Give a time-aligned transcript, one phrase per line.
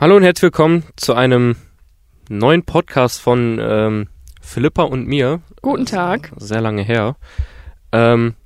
[0.00, 1.56] Hallo und herzlich willkommen zu einem
[2.28, 4.06] neuen Podcast von ähm,
[4.40, 5.42] Philippa und mir.
[5.60, 6.30] Guten Tag.
[6.36, 7.16] Sehr lange her.
[7.90, 8.36] Ähm,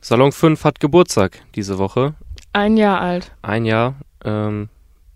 [0.00, 2.14] Salon 5 hat Geburtstag diese Woche.
[2.54, 3.32] Ein Jahr alt.
[3.42, 3.96] Ein Jahr.
[4.24, 4.70] Ähm,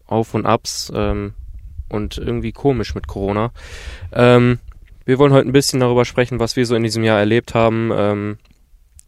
[0.06, 1.32] auf und Abs ähm,
[1.88, 3.50] und irgendwie komisch mit Corona.
[4.12, 4.58] Ähm,
[5.06, 7.90] wir wollen heute ein bisschen darüber sprechen, was wir so in diesem Jahr erlebt haben.
[7.94, 8.38] Ähm,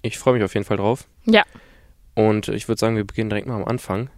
[0.00, 1.07] ich freue mich auf jeden Fall drauf.
[1.27, 1.43] Ja.
[2.14, 4.09] Und ich würde sagen, wir beginnen direkt mal am Anfang.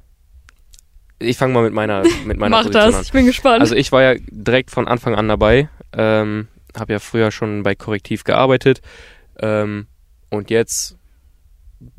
[1.25, 3.03] Ich fange mal mit meiner mit meiner Mach Position das, an.
[3.03, 3.61] ich bin gespannt.
[3.61, 5.69] Also ich war ja direkt von Anfang an dabei.
[5.93, 8.81] Ähm, habe ja früher schon bei Korrektiv gearbeitet.
[9.39, 9.87] Ähm,
[10.31, 10.97] und jetzt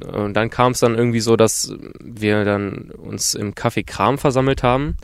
[0.03, 4.63] und dann kam es dann irgendwie so, dass wir dann uns im Café Kram versammelt
[4.63, 4.97] haben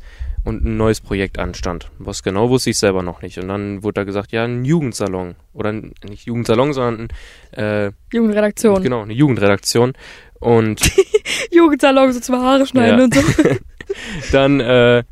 [0.43, 1.91] und ein neues Projekt anstand.
[1.99, 3.37] Was genau wusste ich selber noch nicht.
[3.37, 5.35] Und dann wurde da gesagt, ja, ein Jugendsalon.
[5.53, 7.07] Oder nicht Jugendsalon, sondern
[7.51, 8.81] äh, Jugendredaktion.
[8.81, 9.93] genau, eine Jugendredaktion.
[10.41, 10.81] Und
[11.51, 13.03] Jugendsalon, so zum Haare schneiden Ja.
[13.05, 13.21] und so.
[14.33, 15.03] dann äh,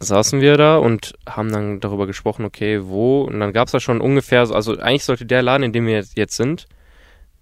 [0.00, 3.22] saßen wir da und haben dann darüber gesprochen, okay, wo.
[3.22, 5.86] Und dann gab es da schon ungefähr, so- also eigentlich sollte der Laden, in dem
[5.86, 6.66] wir jetzt- sind,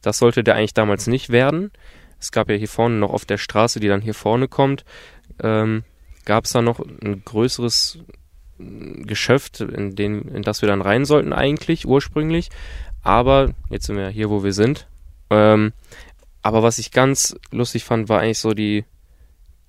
[0.02, 1.72] das sollte der eigentlich damals nicht werden.
[2.20, 4.84] Es gab ja hier vorne noch auf der Straße, die dann hier vorne kommt,
[5.42, 5.82] ähm,
[6.26, 7.98] gab es da noch ein größeres
[8.60, 12.50] äh, Geschäft, in, den, in das wir dann rein sollten eigentlich, ursprünglich.
[13.02, 14.86] Aber jetzt sind wir hier, wo wir sind.
[15.30, 15.72] Ähm,
[16.44, 18.84] aber was ich ganz lustig fand, war eigentlich so die,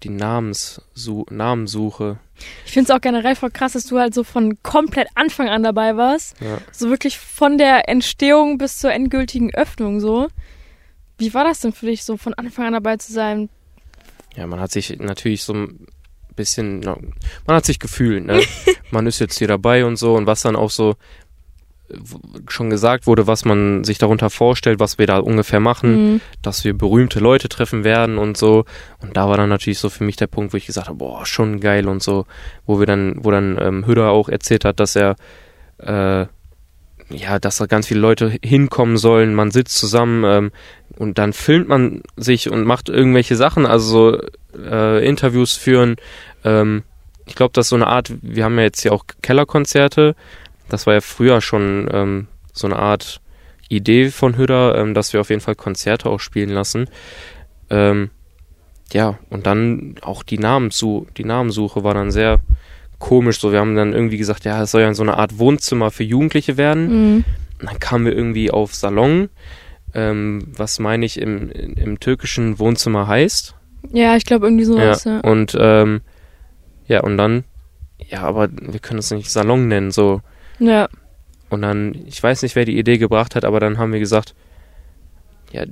[0.03, 2.19] die Namenssu Namensuche.
[2.65, 5.63] Ich finde es auch generell voll krass, dass du halt so von komplett Anfang an
[5.63, 6.39] dabei warst.
[6.41, 6.59] Ja.
[6.71, 10.27] So wirklich von der Entstehung bis zur endgültigen Öffnung so.
[11.17, 13.49] Wie war das denn für dich, so von Anfang an dabei zu sein?
[14.35, 15.87] ja, man hat sich natürlich so ein
[16.35, 18.41] bisschen, man hat sich gefühlt, ne?
[18.91, 20.95] man ist jetzt hier dabei und so und was dann auch so
[22.49, 26.21] schon gesagt wurde, was man sich darunter vorstellt, was wir da ungefähr machen, Mhm.
[26.41, 28.65] dass wir berühmte Leute treffen werden und so.
[29.01, 31.25] Und da war dann natürlich so für mich der Punkt, wo ich gesagt habe, boah,
[31.25, 32.25] schon geil und so,
[32.65, 35.15] wo wir dann, wo dann ähm, Hüder auch erzählt hat, dass er
[35.77, 36.25] äh,
[37.09, 40.51] ja, dass da ganz viele Leute hinkommen sollen, man sitzt zusammen ähm,
[40.97, 44.21] und dann filmt man sich und macht irgendwelche Sachen, also so
[44.59, 45.97] äh, Interviews führen.
[46.43, 46.83] Ähm,
[47.27, 50.15] ich glaube, das ist so eine Art, wir haben ja jetzt hier auch Kellerkonzerte,
[50.69, 53.21] das war ja früher schon ähm, so eine Art
[53.69, 56.89] Idee von Hüder, ähm, dass wir auf jeden Fall Konzerte auch spielen lassen.
[57.69, 58.09] Ähm,
[58.93, 62.39] ja, und dann auch die, Namenssu die Namensuche war dann sehr
[62.99, 63.39] komisch.
[63.39, 66.03] So, wir haben dann irgendwie gesagt, ja, es soll ja so eine Art Wohnzimmer für
[66.03, 66.87] Jugendliche werden.
[66.87, 67.23] Mhm.
[67.59, 69.29] Und dann kamen wir irgendwie auf Salon,
[69.93, 73.55] ähm, was meine ich im, im türkischen Wohnzimmer heißt.
[73.91, 75.19] Ja, ich glaube irgendwie sowas, ja.
[75.21, 76.01] Und ähm,
[76.87, 77.43] ja, und dann,
[77.97, 80.21] ja, aber wir können es nicht Salon nennen, so.
[80.59, 80.87] Ja,
[81.49, 84.33] Und dann, ich weiß nicht, wer die Idee gebracht hat, aber dann haben wir gesagt,
[85.51, 85.63] ja,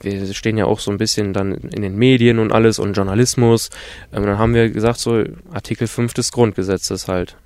[0.00, 3.70] wir stehen ja auch so ein bisschen dann in den Medien und alles und Journalismus.
[4.12, 5.22] Ähm, dann haben wir gesagt, so
[5.52, 7.36] Artikel 5 des Grundgesetzes halt.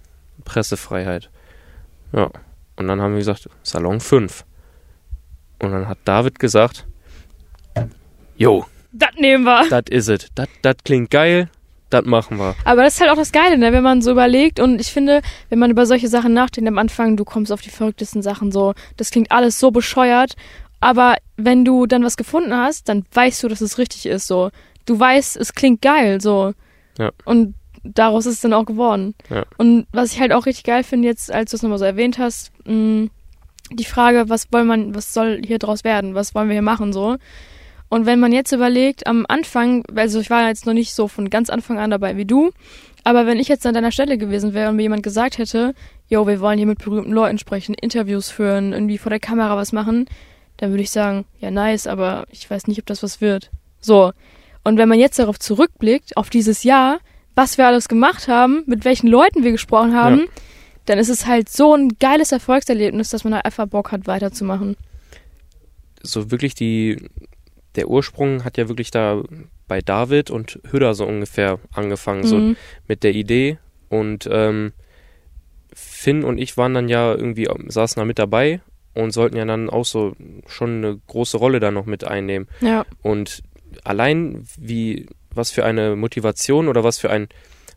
[0.44, 1.28] Pressefreiheit.
[2.12, 2.30] Ja.
[2.76, 4.44] Und dann haben wir gesagt, Salon 5.
[5.62, 6.86] Und dann hat David gesagt,
[8.38, 9.66] Jo, das nehmen wir.
[9.70, 10.28] das is it.
[10.62, 11.48] Das klingt geil,
[11.90, 12.54] das machen wir.
[12.64, 13.72] Aber das ist halt auch das Geile, ne?
[13.72, 14.58] wenn man so überlegt.
[14.58, 17.70] Und ich finde, wenn man über solche Sachen nachdenkt am Anfang, du kommst auf die
[17.70, 18.74] verrücktesten Sachen so.
[18.96, 20.34] Das klingt alles so bescheuert.
[20.80, 24.26] Aber wenn du dann was gefunden hast, dann weißt du, dass es richtig ist.
[24.26, 24.50] So,
[24.84, 26.20] du weißt, es klingt geil.
[26.20, 26.52] So.
[26.98, 27.10] Ja.
[27.24, 27.54] Und
[27.84, 29.14] daraus ist es dann auch geworden.
[29.30, 29.44] Ja.
[29.56, 32.18] Und was ich halt auch richtig geil finde jetzt, als du es nochmal so erwähnt
[32.18, 33.08] hast, mh,
[33.70, 36.14] die Frage, was wollen man, was soll hier draus werden?
[36.14, 37.16] Was wollen wir hier machen so?
[37.88, 41.30] Und wenn man jetzt überlegt, am Anfang, also ich war jetzt noch nicht so von
[41.30, 42.50] ganz Anfang an dabei wie du,
[43.04, 45.74] aber wenn ich jetzt an deiner Stelle gewesen wäre und mir jemand gesagt hätte,
[46.08, 49.72] yo, wir wollen hier mit berühmten Leuten sprechen, Interviews führen, irgendwie vor der Kamera was
[49.72, 50.06] machen,
[50.56, 53.50] dann würde ich sagen, ja nice, aber ich weiß nicht, ob das was wird.
[53.80, 54.12] So.
[54.64, 56.98] Und wenn man jetzt darauf zurückblickt, auf dieses Jahr,
[57.36, 60.26] was wir alles gemacht haben, mit welchen Leuten wir gesprochen haben, Ja.
[60.86, 64.76] dann ist es halt so ein geiles Erfolgserlebnis, dass man da einfach Bock hat, weiterzumachen.
[66.02, 67.08] so wirklich die,
[67.76, 69.22] der Ursprung hat ja wirklich da
[69.68, 72.56] bei David und Hüder so ungefähr angefangen, so Mhm.
[72.88, 73.58] mit der Idee.
[73.88, 74.72] Und ähm,
[75.74, 78.60] Finn und ich waren dann ja irgendwie, saßen da mit dabei
[78.94, 80.14] und sollten ja dann auch so
[80.46, 82.48] schon eine große Rolle da noch mit einnehmen.
[82.60, 82.86] Ja.
[83.02, 83.42] Und
[83.84, 87.28] allein wie, was für eine Motivation oder was für ein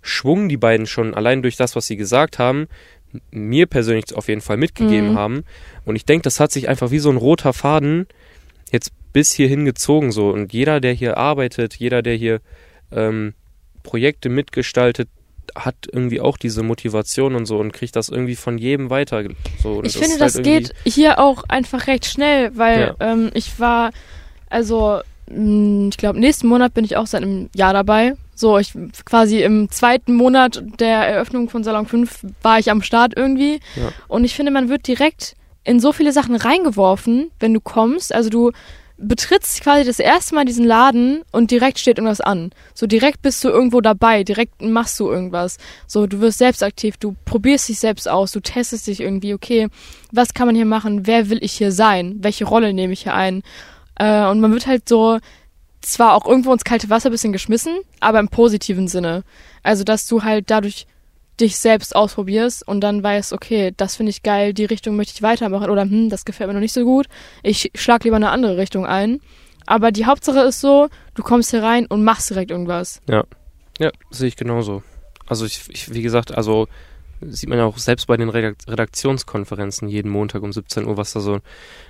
[0.01, 2.67] Schwung die beiden schon allein durch das, was sie gesagt haben,
[3.31, 5.15] mir persönlich auf jeden Fall mitgegeben Mhm.
[5.17, 5.43] haben.
[5.83, 8.07] Und ich denke, das hat sich einfach wie so ein roter Faden
[8.71, 10.29] jetzt bis hierhin gezogen so.
[10.29, 12.41] Und jeder, der hier arbeitet, jeder, der hier
[12.91, 13.33] ähm,
[13.83, 15.09] Projekte mitgestaltet,
[15.55, 19.23] hat irgendwie auch diese Motivation und so und kriegt das irgendwie von jedem weiter.
[19.61, 19.83] So.
[19.83, 23.11] Ich finde, ist das halt geht hier auch einfach recht schnell, weil Ja.
[23.13, 23.91] ähm, ich war,
[24.49, 28.13] also mh, ich glaube, nächsten Monat bin ich auch seit einem Jahr dabei.
[28.35, 28.73] So, ich
[29.05, 33.59] quasi im zweiten Monat der Eröffnung von Salon 5 war ich am Start irgendwie.
[33.75, 33.91] Ja.
[34.07, 35.35] Und ich finde, man wird direkt
[35.65, 38.13] in so viele Sachen reingeworfen, wenn du kommst.
[38.13, 38.51] Also du
[38.99, 42.51] betrittst quasi das erste Mal diesen Laden und direkt steht irgendwas an.
[42.73, 45.57] So direkt bist du irgendwo dabei, direkt machst du irgendwas.
[45.87, 49.67] So, du wirst selbst aktiv, du probierst dich selbst aus, du testest dich irgendwie, okay,
[50.11, 53.13] was kann man hier machen, wer will ich hier sein, welche Rolle nehme ich hier
[53.13, 53.41] ein.
[53.95, 55.19] Äh, und man wird halt so
[55.81, 59.23] zwar auch irgendwo ins kalte Wasser ein bisschen geschmissen, aber im positiven Sinne.
[59.63, 60.87] Also, dass du halt dadurch
[61.39, 65.21] dich selbst ausprobierst und dann weißt, okay, das finde ich geil, die Richtung möchte ich
[65.21, 67.07] weitermachen oder hm, das gefällt mir noch nicht so gut.
[67.43, 69.19] Ich schlag lieber eine andere Richtung ein.
[69.65, 73.01] Aber die Hauptsache ist so, du kommst hier rein und machst direkt irgendwas.
[73.77, 74.81] Ja, sehe ich genauso.
[75.27, 76.67] Also ich, ich, wie gesagt, also
[77.21, 81.13] sieht man ja auch selbst bei den Redak- Redaktionskonferenzen jeden Montag um 17 Uhr, was
[81.13, 81.39] da so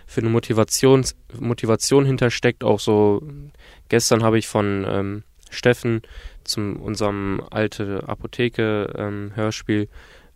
[0.06, 1.06] für eine Motivation,
[1.40, 2.63] Motivation hintersteckt.
[2.63, 3.22] Auch so,
[3.88, 6.01] gestern habe ich von ähm, Steffen
[6.50, 9.88] zum unserem alte Apotheke ähm, Hörspiel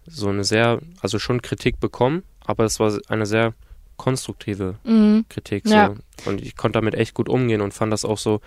[0.05, 3.53] so eine sehr, also schon Kritik bekommen, aber es war eine sehr
[3.97, 5.25] konstruktive Mhm.
[5.29, 5.65] Kritik.
[5.67, 5.93] Ja.
[6.23, 6.29] So.
[6.29, 8.41] Und ich konnte damit echt gut umgehen und fand das auch so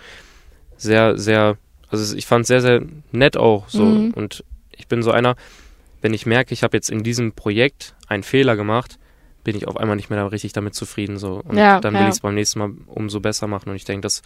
[0.77, 1.57] sehr, sehr,
[1.89, 3.83] also ich fand es sehr, sehr nett auch so.
[3.85, 4.11] Mhm.
[4.11, 5.35] Und ich bin so einer,
[6.01, 8.99] wenn ich merke, ich habe jetzt in diesem Projekt einen Fehler gemacht,
[9.43, 11.17] bin ich auf einmal nicht mehr da richtig damit zufrieden.
[11.17, 11.41] So.
[11.43, 12.07] Und Ja, dann will ja.
[12.07, 13.69] ich es beim nächsten Mal umso besser machen.
[13.69, 14.21] Und ich denke, das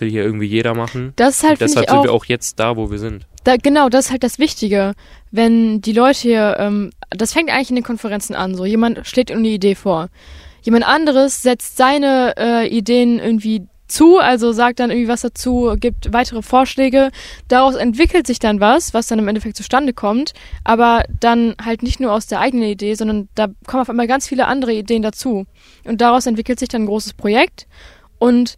[0.00, 1.12] will hier irgendwie jeder machen.
[1.16, 3.26] Das ist halt, deshalb ich sind auch, wir auch jetzt da, wo wir sind.
[3.44, 4.94] Da, genau, das ist halt das Wichtige.
[5.30, 9.30] Wenn die Leute hier, ähm, das fängt eigentlich in den Konferenzen an, so jemand schlägt
[9.30, 10.08] eine Idee vor.
[10.62, 16.12] Jemand anderes setzt seine äh, Ideen irgendwie zu, also sagt dann irgendwie was dazu, gibt
[16.12, 17.10] weitere Vorschläge.
[17.48, 20.32] Daraus entwickelt sich dann was, was dann im Endeffekt zustande kommt,
[20.64, 24.26] aber dann halt nicht nur aus der eigenen Idee, sondern da kommen auf einmal ganz
[24.26, 25.44] viele andere Ideen dazu.
[25.84, 27.66] Und daraus entwickelt sich dann ein großes Projekt
[28.18, 28.56] und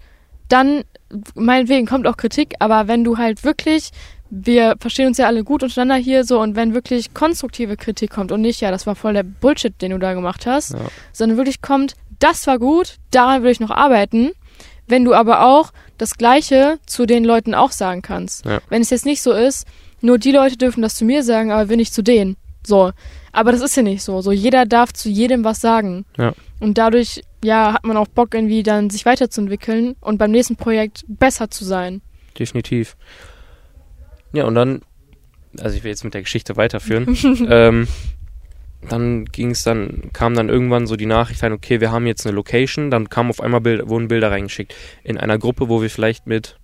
[0.48, 0.84] dann,
[1.34, 3.90] meinetwegen kommt auch Kritik, aber wenn du halt wirklich
[4.28, 8.32] wir verstehen uns ja alle gut untereinander hier so und wenn wirklich konstruktive Kritik kommt
[8.32, 10.80] und nicht, ja, das war voll der Bullshit, den du da gemacht hast, Ja.
[11.12, 14.32] sondern wirklich kommt, das war gut, daran will ich noch arbeiten,
[14.88, 18.44] wenn du aber auch das Gleiche zu den Leuten auch sagen kannst.
[18.44, 18.58] Ja.
[18.68, 19.64] Wenn es jetzt nicht so ist,
[20.00, 22.36] nur die Leute dürfen das zu mir sagen, aber wir nicht zu denen.
[22.66, 22.90] So.
[23.32, 24.22] Aber das ist ja nicht so.
[24.22, 26.04] So jeder darf zu jedem was sagen.
[26.18, 26.32] Ja.
[26.58, 31.04] Und dadurch, ja, hat man auch Bock irgendwie dann sich weiterzuentwickeln und beim nächsten Projekt
[31.08, 32.02] besser zu sein.
[32.38, 32.96] Definitiv.
[34.32, 34.82] Ja, und dann,
[35.60, 37.16] also ich will jetzt mit der Geschichte weiterführen.
[37.48, 37.88] ähm,
[38.88, 42.26] dann ging es dann, kam dann irgendwann so die Nachricht rein, okay, wir haben jetzt
[42.26, 44.74] eine Location, dann kam auf einmal Bild, wurden Bilder reingeschickt.
[45.02, 46.58] In einer Gruppe, wo wir vielleicht mit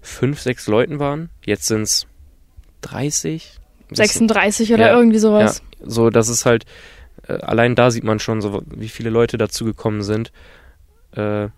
[0.00, 1.30] fünf, sechs Leuten waren.
[1.44, 2.06] Jetzt sind es
[2.82, 3.58] 30.
[3.88, 5.62] Das- 36 oder Ja, irgendwie sowas.
[5.80, 6.64] so, das ist halt,
[7.28, 10.32] allein da sieht man schon so, wie viele Leute dazu gekommen sind.
[11.12, 11.48] Äh,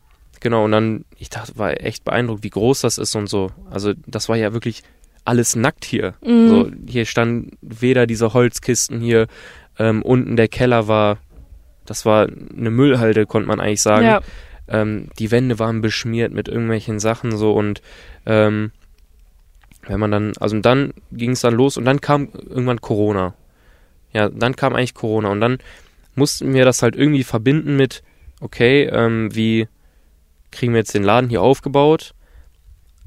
[0.41, 3.51] genau, und dann, ich dachte, war echt beeindruckt, wie groß das ist und so.
[3.71, 4.83] Also, das war ja wirklich
[5.25, 6.15] alles nackt hier.
[6.25, 6.49] Mhm.
[6.49, 9.27] So, hier standen weder diese Holzkisten hier,
[9.79, 11.19] ähm, unten der Keller war,
[11.85, 14.07] das war eine Müllhalde, konnte man eigentlich sagen.
[14.07, 14.21] Ja.
[14.69, 17.81] Ähm, die Wände waren beschmiert mit irgendwelchen Sachen so und
[18.27, 18.73] ähm,
[19.87, 23.35] wenn man dann, also dann ging es dann los und dann kam irgendwann Corona.
[24.13, 25.59] Ja, dann kam eigentlich Corona und dann
[26.15, 28.03] mussten wir das halt irgendwie verbinden mit,
[28.41, 29.69] okay, ähm, wie
[30.51, 32.15] kriegen wir jetzt den Laden hier aufgebaut,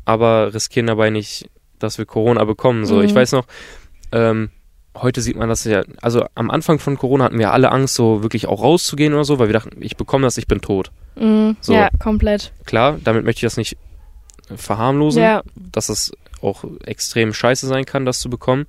[0.05, 1.49] aber riskieren dabei nicht,
[1.79, 2.85] dass wir Corona bekommen.
[2.85, 3.15] So, ich Mhm.
[3.15, 3.45] weiß noch,
[4.11, 4.51] ähm,
[4.95, 8.21] heute sieht man das ja, also am Anfang von Corona hatten wir alle Angst, so
[8.23, 10.91] wirklich auch rauszugehen oder so, weil wir dachten, ich bekomme das, ich bin tot.
[11.15, 11.57] Mhm.
[11.61, 11.73] So.
[11.73, 12.51] Ja, komplett.
[12.65, 13.77] Klar, damit möchte ich das nicht
[14.55, 15.43] verharmlosen, Ja.
[15.55, 16.11] dass es
[16.41, 18.65] auch extrem scheiße sein kann, das zu bekommen.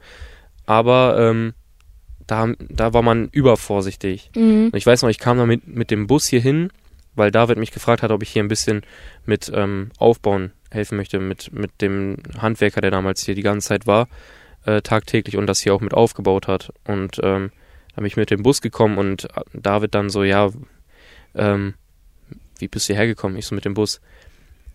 [0.66, 1.54] Aber ähm,
[2.32, 4.30] da, da war man übervorsichtig.
[4.34, 4.70] Mhm.
[4.74, 6.70] Ich weiß noch, ich kam da mit, mit dem Bus hier hin,
[7.14, 8.80] weil David mich gefragt hat, ob ich hier ein bisschen
[9.26, 13.86] mit ähm, Aufbauen helfen möchte, mit, mit dem Handwerker, der damals hier die ganze Zeit
[13.86, 14.08] war,
[14.64, 16.72] äh, tagtäglich und das hier auch mit aufgebaut hat.
[16.86, 17.50] Und ähm,
[17.94, 20.48] da bin ich mit dem Bus gekommen und David dann so, ja,
[21.34, 21.74] ähm,
[22.58, 23.36] wie bist du hierher gekommen?
[23.36, 24.00] Ich so mit dem Bus.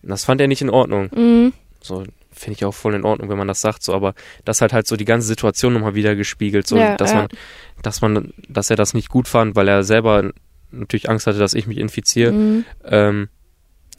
[0.03, 1.09] Das fand er nicht in Ordnung.
[1.15, 1.53] Mhm.
[1.81, 2.03] So
[2.37, 4.13] finde ich auch voll in Ordnung, wenn man das sagt, so, aber
[4.45, 7.17] das hat halt so die ganze Situation nochmal wieder gespiegelt, so, Ja, dass ja.
[7.17, 7.27] man,
[7.81, 10.31] dass man, dass er das nicht gut fand, weil er selber
[10.71, 12.31] natürlich Angst hatte, dass ich mich infiziere.
[12.31, 12.65] Mhm.
[12.85, 13.29] Ähm,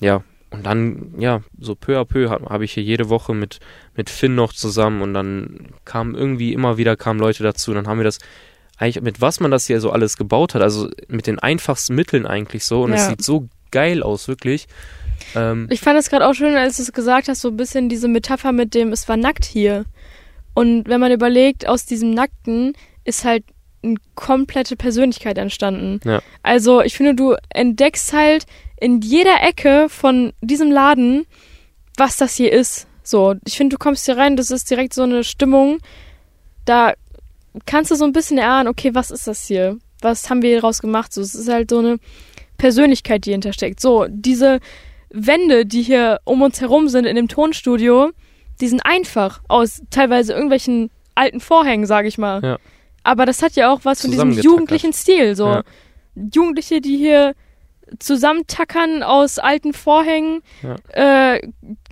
[0.00, 3.58] ja, und dann, ja, so peu à peu habe hab ich hier jede Woche mit,
[3.94, 7.74] mit Finn noch zusammen und dann kamen irgendwie immer wieder kamen Leute dazu.
[7.74, 8.18] Dann haben wir das
[8.78, 12.26] eigentlich, mit was man das hier so alles gebaut hat, also mit den einfachsten Mitteln
[12.26, 13.08] eigentlich so und es Ja.
[13.10, 14.68] sieht so geil aus, wirklich.
[15.34, 17.88] Ähm, Ich fand es gerade auch schön, als du es gesagt hast, so ein bisschen
[17.88, 19.84] diese Metapher mit dem, es war nackt hier.
[20.54, 23.44] Und wenn man überlegt, aus diesem Nackten ist halt
[23.82, 26.00] eine komplette Persönlichkeit entstanden.
[26.04, 26.20] Ja.
[26.42, 28.44] Also ich finde, du entdeckst halt
[28.80, 31.26] in jeder Ecke von diesem Laden,
[31.96, 32.86] was das hier ist.
[33.02, 35.78] So, ich finde, du kommst hier rein, das ist direkt so eine Stimmung,
[36.64, 36.92] da
[37.64, 39.78] kannst du so ein bisschen erahnen, okay, was ist das hier?
[40.00, 41.12] Was haben wir hier draus gemacht?
[41.12, 41.98] So, es ist halt so eine
[42.58, 43.80] Persönlichkeit, die hintersteckt.
[43.80, 44.60] So, diese
[45.10, 48.10] Wände, die hier um uns herum sind in dem Tonstudio,
[48.60, 52.42] die sind einfach aus teilweise irgendwelchen alten Vorhängen, sage ich mal.
[52.42, 52.58] Ja.
[53.04, 55.34] Aber das hat ja auch was von diesem jugendlichen Stil.
[55.34, 55.62] So Ja.
[56.14, 57.34] Jugendliche, die hier
[57.98, 60.76] zusammentackern aus alten Vorhängen, Ja.
[61.34, 61.40] äh,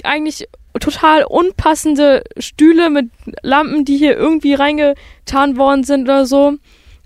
[0.02, 0.46] eigentlich
[0.78, 3.10] total unpassende Stühle mit
[3.42, 6.54] Lampen, die hier irgendwie reingetan worden sind oder so.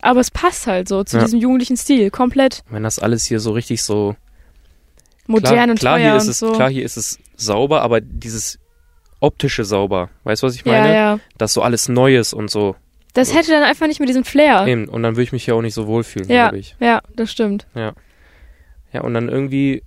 [0.02, 2.10] Aber es passt halt so zu diesem jugendlichen Stil.
[2.10, 4.16] Komplett Wenn das alles hier so richtig so
[5.30, 6.52] modern klar, und klar teuer hier ist und es so.
[6.52, 8.58] klar hier ist es sauber, aber dieses
[9.20, 10.94] optische sauber, weißt du was ich ja, meine?
[10.94, 11.20] ja.
[11.38, 12.76] Das so alles Neues und so.
[13.14, 14.66] Das hätte dann einfach nicht mehr diesen Flair.
[14.66, 14.88] Eben.
[14.88, 16.76] Und dann würde ich mich hier auch nicht so wohlfühlen, Ja, glaube ich.
[16.80, 17.66] ja, das stimmt.
[17.75, 17.92] Ja,
[19.02, 19.82] und dann irgendwie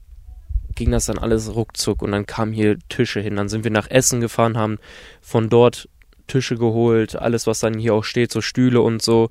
[0.75, 3.35] ging das dann alles ruckzuck und dann kamen hier Tische hin.
[3.35, 4.77] Dann sind wir nach Essen gefahren, haben
[5.21, 5.87] von dort
[6.27, 9.29] Tische geholt, alles, was dann hier auch steht, so Stühle und so.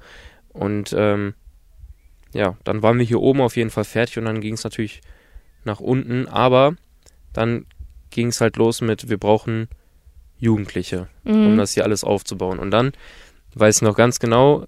[0.50, 1.34] Und ähm,
[2.32, 5.00] ja, dann waren wir hier oben auf jeden Fall fertig und dann ging es natürlich
[5.64, 6.28] nach unten.
[6.28, 6.74] Aber
[7.32, 7.66] dann
[8.10, 9.68] ging es halt los mit, wir brauchen
[10.38, 11.56] Jugendliche, um Mhm.
[11.56, 12.58] das hier alles aufzubauen.
[12.58, 12.92] Und dann,
[13.54, 14.66] weiß ich noch ganz genau,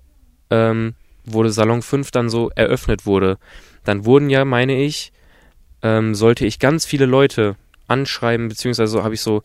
[0.51, 3.39] ähm, wurde Salon 5 dann so eröffnet wurde.
[3.85, 5.13] Dann wurden ja, meine ich,
[5.83, 7.57] ähm, sollte ich ganz viele Leute
[7.89, 9.43] anschreiben, beziehungsweise habe ich so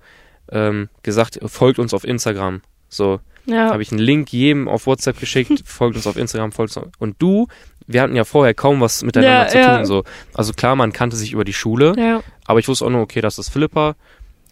[0.52, 2.62] ähm, gesagt, folgt uns auf Instagram.
[2.90, 3.70] So, ja.
[3.72, 6.88] habe ich einen Link jedem auf WhatsApp geschickt, folgt uns auf Instagram, folgt uns.
[7.00, 7.48] Und du,
[7.92, 9.76] wir hatten ja vorher kaum was miteinander Ja, zu ja.
[9.78, 9.86] tun.
[9.86, 10.04] So.
[10.36, 12.22] Also klar, man kannte sich über die Schule, ja.
[12.46, 13.96] aber ich wusste auch nur, okay, das ist Philippa.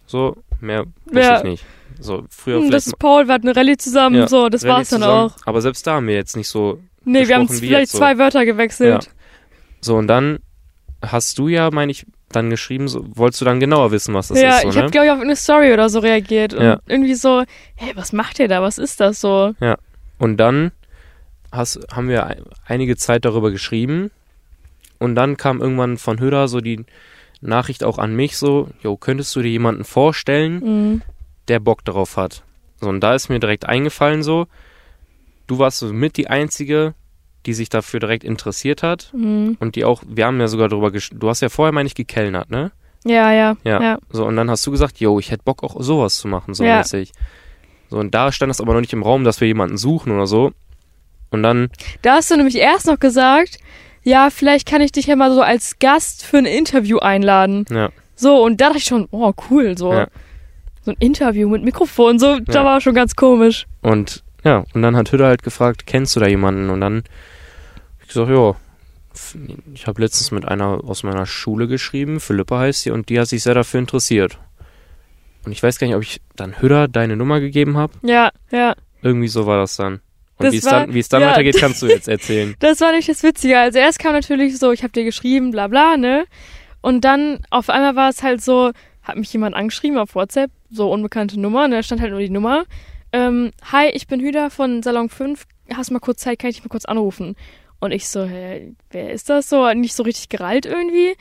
[0.07, 1.37] So, mehr wusste Ja.
[1.37, 1.65] ich nicht.
[1.99, 4.73] So, früher Hm, Das ist Paul, wir hatten eine Rallye zusammen, Ja, so, das Rallye
[4.73, 5.29] war's dann zusammen.
[5.31, 5.35] auch.
[5.45, 6.79] Aber selbst da haben wir jetzt nicht so.
[7.05, 7.99] Nee, wir haben vielleicht so.
[7.99, 9.09] zwei Wörter gewechselt.
[9.81, 10.39] So, und dann
[11.01, 14.41] hast du ja, meine ich, dann geschrieben, so, wolltest du dann genauer wissen, was das
[14.41, 14.81] ja, ist, so, ich ne?
[14.81, 16.53] habe, glaube ich, auf eine Story oder so reagiert.
[16.53, 16.79] Und Ja.
[16.87, 17.43] irgendwie so,
[17.75, 18.61] hey, was macht ihr da?
[18.61, 19.53] Was ist das so?
[20.19, 20.71] Und dann
[21.51, 24.11] hast, haben wir ein- einige Zeit darüber geschrieben.
[24.99, 26.85] Und dann kam irgendwann von Höder so die
[27.41, 30.59] Nachricht auch an mich so, jo, könntest du dir jemanden vorstellen,
[30.93, 31.01] Mhm.
[31.47, 32.43] der Bock darauf hat?
[32.81, 34.47] So, und da ist mir direkt eingefallen so,
[35.47, 36.93] du warst so mit die Einzige,
[37.45, 39.11] die sich dafür direkt interessiert hat.
[39.13, 39.55] Mhm.
[39.59, 42.49] Und die auch, wir haben ja sogar darüber du hast ja vorher, meine ich, gekellnert,
[42.49, 42.71] ne?
[43.05, 43.81] Ja, ja, Ja.
[43.81, 43.99] ja.
[44.09, 46.63] So, und dann hast du gesagt, yo, ich hätte Bock auch sowas zu machen, so
[46.65, 46.79] Ja.
[46.79, 47.11] mäßig.
[47.89, 50.27] So, und da stand das aber noch nicht im Raum, dass wir jemanden suchen oder
[50.27, 50.51] so.
[51.29, 51.69] Und dann,
[52.01, 53.57] Da hast du nämlich erst noch gesagt,
[54.03, 57.65] ja, vielleicht kann ich dich ja mal so als Gast für ein Interview einladen.
[57.69, 59.91] ja, So, und da dachte ich schon, oh, cool, so.
[59.93, 60.07] Ja.
[60.83, 62.63] So ein Interview mit Mikrofon, so, da Ja.
[62.65, 63.65] war schon ganz komisch.
[63.81, 66.69] und ja, und dann hat Hütter halt gefragt, kennst du da jemanden?
[66.69, 67.03] Und dann
[68.01, 68.55] ich gesagt, ja,
[69.73, 73.27] ich habe letztens mit einer aus meiner Schule geschrieben, Philippa heißt sie, und die hat
[73.27, 74.37] sich sehr dafür interessiert.
[75.45, 77.93] Und ich weiß gar nicht, ob ich dann Hütter deine Nummer gegeben habe.
[78.03, 78.75] Ja, ja.
[79.01, 79.99] Irgendwie so war das dann.
[80.37, 81.31] Und wie es war- dann, wie es dann ja.
[81.31, 82.55] weitergeht, kannst du jetzt erzählen.
[82.59, 83.57] Das war nicht das Witzige.
[83.59, 86.25] Also erst kam natürlich so, ich habe dir geschrieben, bla bla, ne?
[86.81, 88.71] Und dann auf einmal war es halt so,
[89.03, 91.77] hat mich jemand angeschrieben auf WhatsApp, so unbekannte Nummer, ne?
[91.77, 92.65] Da stand halt nur die Nummer.
[93.11, 95.43] Ähm, hi, ich bin Hüda von Salon 5.
[95.73, 97.35] Hast mal kurz Zeit, kann ich dich mal kurz anrufen?
[97.79, 99.71] Und ich so, hä, wer ist das so?
[99.73, 101.15] Nicht so richtig gereilt irgendwie.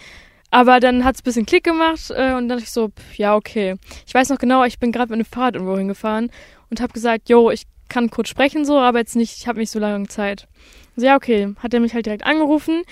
[0.51, 3.35] Aber dann hat's ein bisschen Klick gemacht äh, und dann dachte ich so, pff, ja,
[3.35, 3.75] okay.
[4.07, 6.31] Ich weiß noch genau, ich bin gerade mit dem Fahrrad irgendwo hingefahren
[6.71, 9.71] und habe gesagt, yo, ich kann kurz sprechen so, aber jetzt nicht, ich habe nicht
[9.71, 10.49] so lange Zeit.
[10.97, 11.55] So, ja, okay.
[11.59, 12.83] Hat er mich halt direkt angerufen.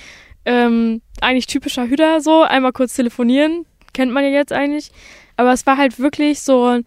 [0.44, 4.90] Ähm, eigentlich typischer Hüder so, einmal kurz telefonieren, kennt man ja jetzt eigentlich.
[5.36, 6.80] Aber es war halt wirklich so,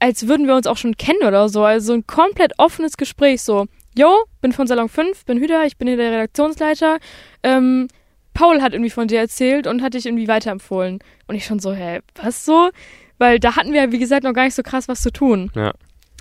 [0.00, 1.64] als würden wir uns auch schon kennen oder so.
[1.64, 3.66] Also ein komplett offenes Gespräch so.
[3.96, 6.98] Jo, bin von Salon 5, bin Hüder, ich bin hier der Redaktionsleiter.
[7.42, 7.88] Ähm,
[8.34, 11.00] Paul hat irgendwie von dir erzählt und hat dich irgendwie weiterempfohlen.
[11.26, 12.70] Und ich schon so, hä, was so?
[13.18, 15.50] Weil da hatten wir, wie gesagt, noch gar nicht so krass was zu tun.
[15.56, 15.72] Ja.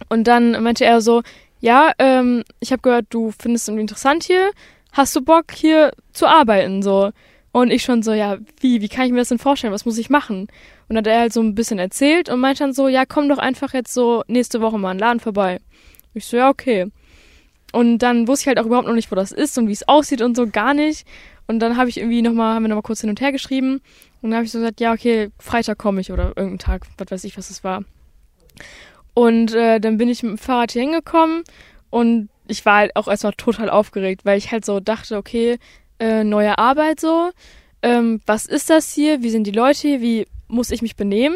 [0.09, 1.23] Und dann meinte er so,
[1.59, 4.51] ja, ähm, ich habe gehört, du findest es interessant hier.
[4.91, 6.81] Hast du Bock, hier zu arbeiten?
[6.81, 7.11] So.
[7.51, 9.73] Und ich schon so, ja, wie, wie kann ich mir das denn vorstellen?
[9.73, 10.41] Was muss ich machen?
[10.41, 13.29] Und dann hat er halt so ein bisschen erzählt und meinte dann so, ja, komm
[13.29, 15.59] doch einfach jetzt so nächste Woche mal in den Laden vorbei.
[16.13, 16.91] Ich so, ja, okay.
[17.73, 19.87] Und dann wusste ich halt auch überhaupt noch nicht, wo das ist und wie es
[19.87, 21.05] aussieht und so, gar nicht.
[21.47, 23.81] Und dann habe ich irgendwie nochmal, haben wir nochmal kurz hin und her geschrieben.
[24.21, 27.11] Und dann habe ich so gesagt, ja, okay, Freitag komme ich oder irgendein Tag, was
[27.11, 27.83] weiß ich, was es war.
[29.17, 31.43] Und äh, dann bin ich mit dem Fahrrad hier hingekommen
[31.89, 35.57] und ich war halt auch erstmal total aufgeregt, weil ich halt so dachte, okay,
[35.97, 37.31] äh, neue Arbeit so,
[37.81, 41.36] ähm, was ist das hier, wie sind die Leute hier, wie muss ich mich benehmen?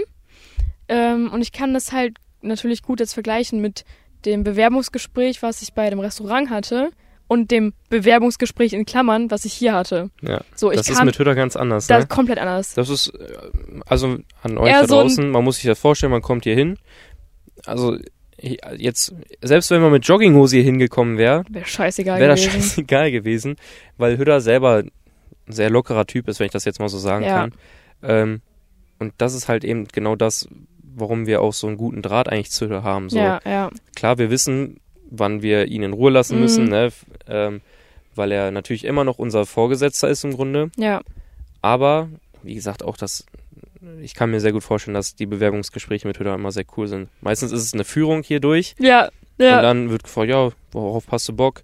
[0.90, 3.84] Ähm, und ich kann das halt natürlich gut jetzt vergleichen mit
[4.26, 6.92] dem Bewerbungsgespräch, was ich bei dem Restaurant hatte
[7.32, 10.12] und dem Bewerbungsgespräch in Klammern, was ich hier hatte.
[10.22, 10.42] Ja.
[10.54, 12.06] So, ich Das ist kam mit Hütter ganz anders, da ne?
[12.06, 12.76] komplett anders.
[12.76, 13.38] Das ist, äh,
[13.88, 16.56] also an euch Eher da so draußen, man muss sich das vorstellen, man kommt hier
[16.56, 16.78] hin.
[17.66, 17.98] Also
[18.78, 23.56] jetzt, selbst wenn man mit Jogginghose hier hingekommen wäre, Wäre scheißegal wäre das scheißegal gewesen,
[23.98, 24.92] weil Hütter selber ein
[25.48, 27.36] sehr lockerer Typ ist, wenn ich das jetzt mal so sagen Ja.
[27.36, 27.54] kann.
[28.04, 28.42] Ähm,
[29.00, 30.48] und das ist halt eben genau das,
[30.96, 33.10] warum wir auch so einen guten Draht eigentlich zu Hütter haben.
[33.10, 33.18] So.
[33.20, 33.70] Ja, ja.
[33.96, 36.42] Klar, wir wissen, wann wir ihn in Ruhe lassen Mhm.
[36.42, 36.92] müssen, ne?
[37.28, 37.62] Ähm,
[38.16, 40.70] weil er natürlich immer noch unser Vorgesetzter ist im Grunde.
[40.78, 41.02] Ja,
[41.62, 42.10] Aber,
[42.44, 43.26] wie gesagt, auch das,
[44.02, 47.10] ich kann mir sehr gut vorstellen, dass die Bewerbungsgespräche mit Hütter immer sehr cool sind.
[47.22, 49.62] Meistens ist es eine Führung hier durch ja, und ja.
[49.62, 51.64] dann wird gefragt, ja, worauf hast du Bock?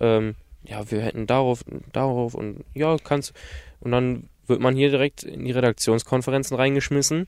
[0.00, 0.34] Ähm,
[0.64, 3.32] ja, wir hätten darauf, darauf und ja, kannst.
[3.80, 7.26] Und dann wird man hier direkt in die Redaktionskonferenzen reingeschmissen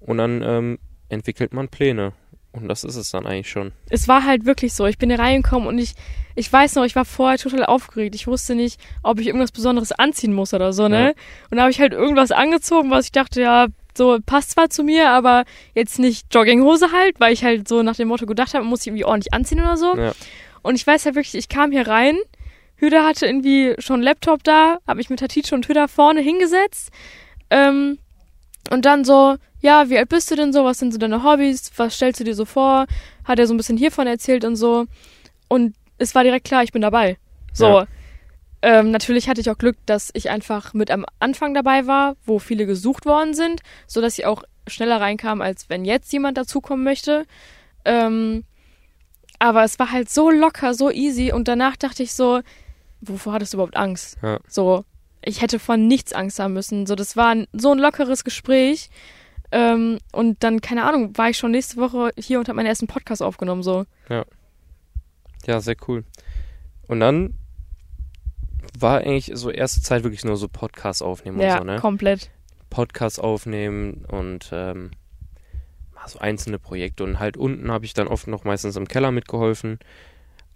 [0.00, 2.12] und dann ähm, entwickelt man Pläne.
[2.52, 3.72] Und das ist es dann eigentlich schon.
[3.90, 4.86] es war halt wirklich so.
[4.86, 5.94] Ich bin hier reingekommen und ich,
[6.34, 8.14] ich weiß noch, ich war vorher total aufgeregt.
[8.14, 11.04] Ich wusste nicht, ob ich irgendwas Besonderes anziehen muss oder so, ne?
[11.04, 11.12] Ja.
[11.50, 14.82] Und da habe ich halt irgendwas angezogen, was ich dachte, ja, so passt zwar zu
[14.82, 18.64] mir, aber jetzt nicht Jogginghose halt, weil ich halt so nach dem Motto gedacht habe,
[18.64, 19.96] muss ich irgendwie ordentlich anziehen oder so.
[19.96, 20.12] Ja.
[20.62, 22.16] Und ich weiß halt wirklich, ich kam hier rein,
[22.76, 26.90] Hüder hatte irgendwie schon einen Laptop da, habe ich mit Tatice und Hüder vorne hingesetzt.
[27.50, 27.98] Ähm,
[28.68, 30.64] und dann so, ja, wie alt bist du denn so?
[30.64, 31.70] Was sind so deine Hobbys?
[31.76, 32.86] Was stellst du dir so vor?
[33.24, 34.86] Hat er so ein bisschen hiervon erzählt und so.
[35.48, 37.18] Und es war direkt klar, ich bin dabei.
[37.52, 37.80] So.
[37.80, 37.86] Ja.
[38.62, 42.38] Ähm, natürlich hatte ich auch Glück, dass ich einfach mit am Anfang dabei war, wo
[42.38, 46.84] viele gesucht worden sind, so dass ich auch schneller reinkam, als wenn jetzt jemand dazukommen
[46.84, 47.24] möchte.
[47.84, 48.44] Ähm,
[49.38, 52.40] aber es war halt so locker, so easy und danach dachte ich so,
[53.00, 54.18] wovor hattest du überhaupt Angst?
[54.22, 54.38] Ja.
[54.46, 54.84] So,
[55.22, 56.86] ich hätte von nichts Angst haben müssen.
[56.86, 58.90] So, das war ein, so ein lockeres Gespräch.
[59.52, 62.86] Ähm, und dann, keine Ahnung, war ich schon nächste Woche hier und habe meinen ersten
[62.86, 63.62] Podcast aufgenommen.
[63.62, 63.84] So.
[65.46, 66.04] Ja, sehr cool.
[66.86, 67.34] Und dann
[68.78, 71.80] war eigentlich so erste Zeit wirklich nur so Podcast aufnehmen ja, und so, ne?
[71.80, 72.30] komplett.
[72.68, 74.92] Podcast aufnehmen und ähm,
[76.06, 77.04] so einzelne Projekte.
[77.04, 79.78] Und halt unten habe ich dann oft noch meistens im Keller mitgeholfen.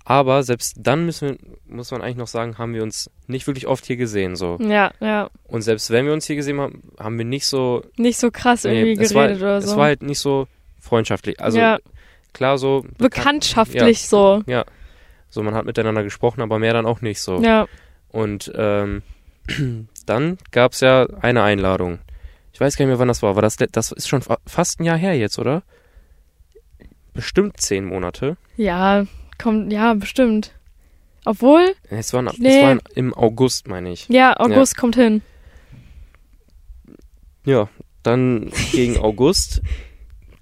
[0.07, 1.39] Aber selbst dann müssen wir,
[1.77, 4.37] muss man eigentlich noch sagen, haben wir uns nicht wirklich oft hier gesehen.
[4.37, 4.59] So.
[4.61, 5.31] Ja, ja.
[5.45, 7.83] Und selbst wenn wir uns hier gesehen haben, haben wir nicht so.
[7.97, 9.71] Nicht so krass irgendwie es war, geredet oder so.
[9.71, 10.47] Es war halt nicht so
[10.79, 11.41] freundschaftlich.
[11.41, 11.79] Also ja,
[12.35, 12.85] klar so.
[12.99, 14.43] bekan- bekanntschaftlich so.
[14.47, 14.65] Ja.
[15.31, 17.41] So, man hat miteinander gesprochen, aber mehr dann auch nicht so.
[17.41, 17.67] Ja.
[18.11, 19.03] Und ähm,
[20.07, 21.99] dann gab es ja eine Einladung.
[22.53, 23.35] Ich weiß gar nicht mehr, wann das war.
[23.35, 25.63] war das, das ist schon fa- fast ein Jahr her jetzt, oder?
[27.13, 28.37] Bestimmt zehn Monate.
[28.57, 29.07] Ja,
[29.45, 30.53] kommt, ja, bestimmt.
[31.27, 32.63] Obwohl, Es war, es Nee.
[32.63, 34.09] war im August, meine ich.
[34.09, 35.23] ja, August kommt hin.
[37.45, 37.69] Ja,
[38.03, 39.63] dann gegen August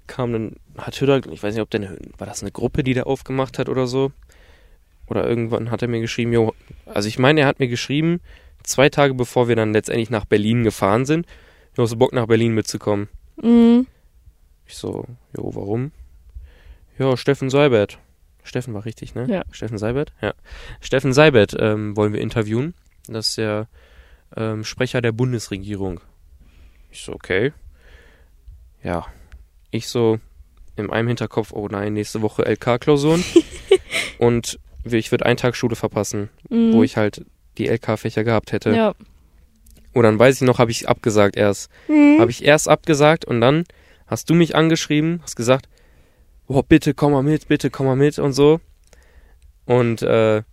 [0.07, 2.93] kam dann, hat Hütter, ich weiß nicht, ob der, eine, war das eine Gruppe, die
[2.93, 4.11] der aufgemacht hat oder so?
[5.07, 6.53] Oder irgendwann hat er mir geschrieben, jo,
[6.85, 8.21] also ich meine, er hat mir geschrieben,
[8.63, 11.25] zwei Tage bevor wir dann letztendlich nach Berlin gefahren sind,
[11.75, 13.09] du hast Bock nach Berlin mitzukommen.
[13.41, 13.87] Mhm.
[14.65, 15.05] Ich so,
[15.37, 15.91] jo, warum?
[16.97, 17.99] Ja, Steffen Seibert.
[18.43, 19.25] Steffen war richtig, ne?
[19.29, 19.43] Ja.
[19.51, 20.13] Steffen Seibert?
[20.21, 20.33] Ja.
[20.81, 22.73] Steffen Seibert ähm, wollen wir interviewen.
[23.07, 23.67] Das ist der
[24.35, 25.99] ähm, Sprecher der Bundesregierung.
[26.91, 27.53] Ich so, okay.
[28.83, 29.05] Ja.
[29.71, 30.19] Ich so
[30.75, 33.23] in einem Hinterkopf, oh nein, nächste Woche LK-Klausuren.
[34.17, 36.73] Und ich würde einen Tag Schule verpassen, Mhm.
[36.73, 37.25] wo ich halt
[37.57, 38.71] die LK-Fächer gehabt hätte.
[38.71, 38.93] Ja.
[39.93, 41.69] Und dann weiß ich noch, habe ich abgesagt erst.
[41.87, 42.19] Mhm.
[42.19, 43.63] Habe ich erst abgesagt und dann
[44.07, 45.67] hast du mich angeschrieben, hast gesagt,
[46.53, 48.59] oh, bitte komm mal mit, bitte komm mal mit und so.
[49.65, 50.43] Und äh,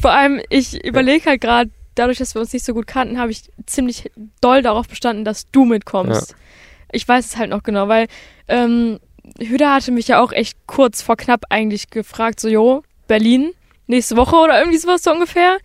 [0.00, 3.30] Vor allem, ich überlege halt gerade, dadurch, dass wir uns nicht so gut kannten, habe
[3.30, 4.10] ich ziemlich
[4.40, 6.34] doll darauf bestanden, dass du mitkommst.
[6.92, 8.06] Ich weiß es halt noch genau, weil
[8.48, 9.00] ähm,
[9.40, 13.52] Hüda hatte mich ja auch echt kurz vor knapp eigentlich gefragt, so, jo, Berlin,
[13.86, 15.58] nächste Woche oder irgendwie sowas so ungefähr.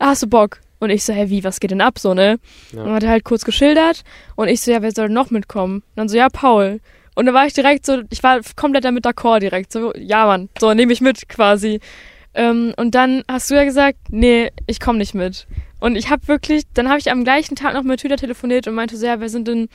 [0.00, 0.60] Hast du Bock?
[0.78, 2.38] Und ich so, hä, wie, was geht denn ab, so, ne?
[2.72, 2.82] Ja.
[2.82, 4.02] Und hat er halt kurz geschildert
[4.34, 5.76] und ich so, ja, wer soll noch mitkommen?
[5.76, 6.80] Und dann so, ja, Paul.
[7.16, 10.50] Und dann war ich direkt so, ich war komplett damit d'accord direkt, so, ja, Mann,
[10.60, 11.80] so, nehme ich mit quasi.
[12.34, 15.46] Ähm, und dann hast du ja gesagt, nee, ich komme nicht mit.
[15.80, 18.74] Und ich habe wirklich, dann habe ich am gleichen Tag noch mit Hüder telefoniert und
[18.74, 19.68] meinte so, ja, wer sind denn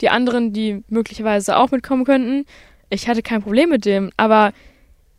[0.00, 2.46] die anderen, die möglicherweise auch mitkommen könnten?
[2.88, 4.52] Ich hatte kein Problem mit dem, aber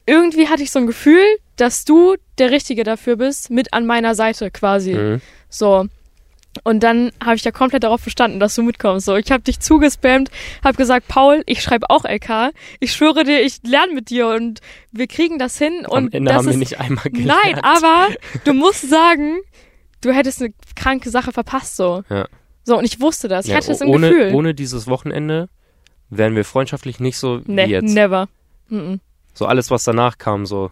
[0.07, 1.23] irgendwie hatte ich so ein Gefühl,
[1.57, 4.93] dass du der Richtige dafür bist, mit an meiner Seite quasi.
[4.93, 5.21] mhm.
[5.49, 5.85] So.
[6.63, 9.05] Und dann habe ich ja komplett darauf verstanden, dass du mitkommst.
[9.05, 10.29] So, ich habe dich zugespammt,
[10.63, 12.51] habe gesagt, Paul, ich schreibe auch LK.
[12.79, 15.85] Ich schwöre dir, ich lerne mit dir und wir kriegen das hin.
[15.85, 17.41] am Und Ende das haben wir ist, nicht einmal gelernt.
[17.43, 18.07] Nein, aber
[18.43, 19.37] du musst sagen,
[20.01, 22.03] du hättest eine kranke Sache verpasst so.
[22.09, 22.27] Ja.
[22.63, 23.45] So, und ich wusste das.
[23.45, 24.33] Ich Ja, hatte es im ohne, Gefühl.
[24.33, 25.47] ohne dieses Wochenende
[26.09, 27.93] wären wir freundschaftlich nicht so nee, wie jetzt.
[27.93, 28.27] never.
[28.69, 28.99] Mhm.
[29.33, 30.71] So alles, was danach kam, so,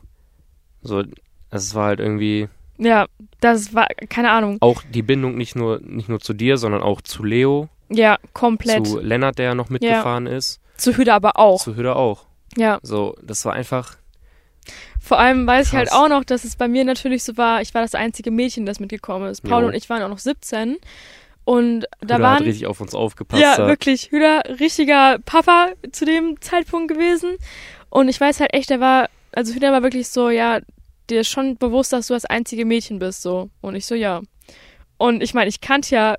[0.82, 1.04] so,
[1.52, 3.06] es war halt irgendwie, Ja,
[3.40, 4.58] das war, keine Ahnung.
[4.62, 8.86] Auch die Bindung nicht nur, nicht nur zu dir, sondern auch zu Leo, Ja, komplett.
[8.86, 11.62] zu Zu, Lennart, der ja noch mitgefahren ist, Hüde aber auch.
[11.62, 12.26] zu Hüder auch.
[12.58, 12.80] ja.
[12.84, 13.96] So, das war einfach,
[15.00, 15.98] Vor allem weiß ich halt Krass.
[16.00, 18.80] auch noch, dass es bei mir natürlich so war, ich war das einzige Mädchen, das
[18.80, 19.42] mitgekommen ist.
[19.42, 19.68] Paul Jo.
[19.70, 20.78] und ich waren auch noch 17.
[21.46, 22.44] Und da Hüder hat waren.
[22.44, 23.42] richtig auf uns aufgepasst.
[23.42, 23.68] Ja, da.
[23.68, 24.10] wirklich.
[24.12, 27.36] Hüder, richtiger Papa zu dem Zeitpunkt gewesen.
[27.92, 30.60] Und ich weiß halt echt, der war, also Hüder war wirklich so, ja,
[31.10, 33.50] dir ist schon bewusst, dass du das einzige Mädchen bist, so.
[33.62, 34.22] Und ich so, ja.
[34.98, 36.16] Und ich meine, ich kannte ja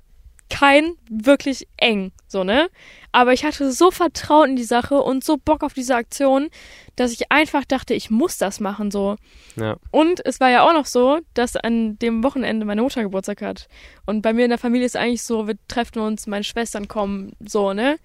[0.49, 2.69] kein wirklich eng, so, ne?
[3.11, 6.49] Aber ich hatte so Vertrauen in die Sache und so Bock auf diese Aktion,
[6.95, 9.17] dass ich einfach dachte, ich muss das machen, so.
[9.55, 9.77] Ja.
[9.91, 13.67] Und es war ja auch noch so, dass an dem Wochenende meine Mutter Geburtstag hat.
[14.05, 17.33] Und bei mir in der Familie ist eigentlich so, wir treffen uns, meine Schwestern kommen,
[17.45, 17.97] so, ne?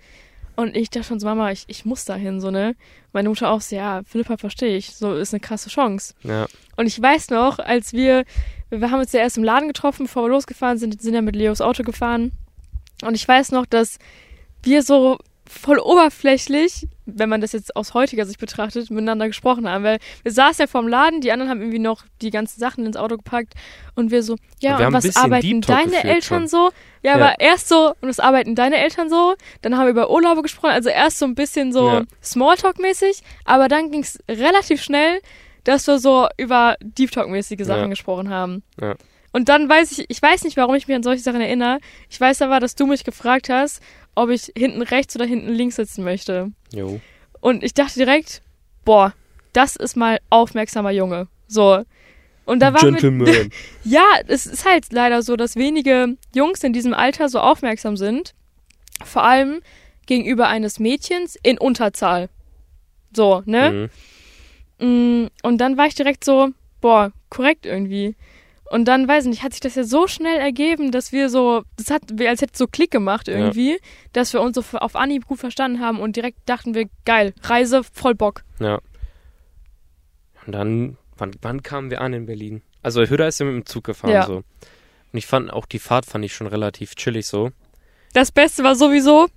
[0.54, 2.74] Und ich dachte schon so, Mama, ich, ich muss dahin, so, ne?
[3.12, 6.14] Meine Mutter auch so, ja, Philippa verstehe ich, so ist eine krasse Chance.
[6.22, 8.24] Ja, Und ich weiß noch, als wir,
[8.70, 11.36] wir haben uns ja erst im Laden getroffen, bevor wir losgefahren sind, sind ja mit
[11.36, 12.32] Leos Auto gefahren.
[13.02, 13.98] Und ich weiß noch, dass
[14.62, 15.18] wir so
[15.52, 19.84] voll oberflächlich, wenn man das jetzt aus heutiger Sicht betrachtet, miteinander gesprochen haben.
[19.84, 22.96] Weil wir saßen ja vorm Laden, die anderen haben irgendwie noch die ganzen Sachen ins
[22.96, 23.54] Auto gepackt
[23.94, 26.48] und wir so, ja, Und wir und was arbeiten deine Eltern schon.
[26.48, 26.70] so?
[27.02, 27.24] Ja, Ja.
[27.26, 29.34] aber erst so, und was arbeiten deine Eltern so?
[29.60, 32.02] Dann haben wir über Urlaube gesprochen, also erst so ein bisschen so Ja.
[32.22, 35.20] Smalltalk-mäßig, aber dann ging es relativ schnell,
[35.64, 37.86] dass wir so über Deep Talk-mäßige Sachen Ja.
[37.88, 38.62] gesprochen haben.
[38.80, 38.94] Ja.
[39.34, 41.78] Und dann weiß ich, ich weiß nicht, warum ich mich an solche Sachen erinnere.
[42.10, 43.80] Ich weiß aber, dass du mich gefragt hast,
[44.14, 46.52] ob ich hinten rechts oder hinten links sitzen möchte.
[46.72, 47.00] jo.
[47.40, 48.40] Und ich dachte direkt,
[48.84, 49.14] boah,
[49.52, 51.26] das ist mal aufmerksamer Junge.
[51.48, 51.84] So.
[52.44, 53.50] Und da war Gentleman.
[53.84, 58.34] ja, es ist halt leider so, dass wenige Jungs in diesem Alter so aufmerksam sind.
[59.04, 59.60] Vor allem
[60.06, 62.28] gegenüber eines Mädchens in Unterzahl.
[63.12, 63.90] So, ne?
[64.78, 65.24] Mhm.
[65.24, 68.14] Mm, Und dann war ich direkt so, boah, korrekt irgendwie.
[68.72, 71.62] Und dann, weiß ich nicht, hat sich das ja so schnell ergeben, dass wir so,
[71.76, 73.78] das hat, wir als hätte es so Klick gemacht irgendwie,
[74.14, 77.82] dass wir uns so auf Anhieb gut verstanden haben und direkt dachten wir, geil, Reise,
[77.84, 78.44] voll Bock.
[78.60, 78.80] Ja.
[80.46, 82.62] Und dann, wann, wann kamen wir an in Berlin?
[82.82, 84.24] Also Hüder ist ja mit dem Zug gefahren Ja.
[84.24, 84.36] so.
[84.36, 87.50] Und ich fand auch die Fahrt fand ich schon relativ chillig so.
[88.14, 89.28] Das Beste war sowieso,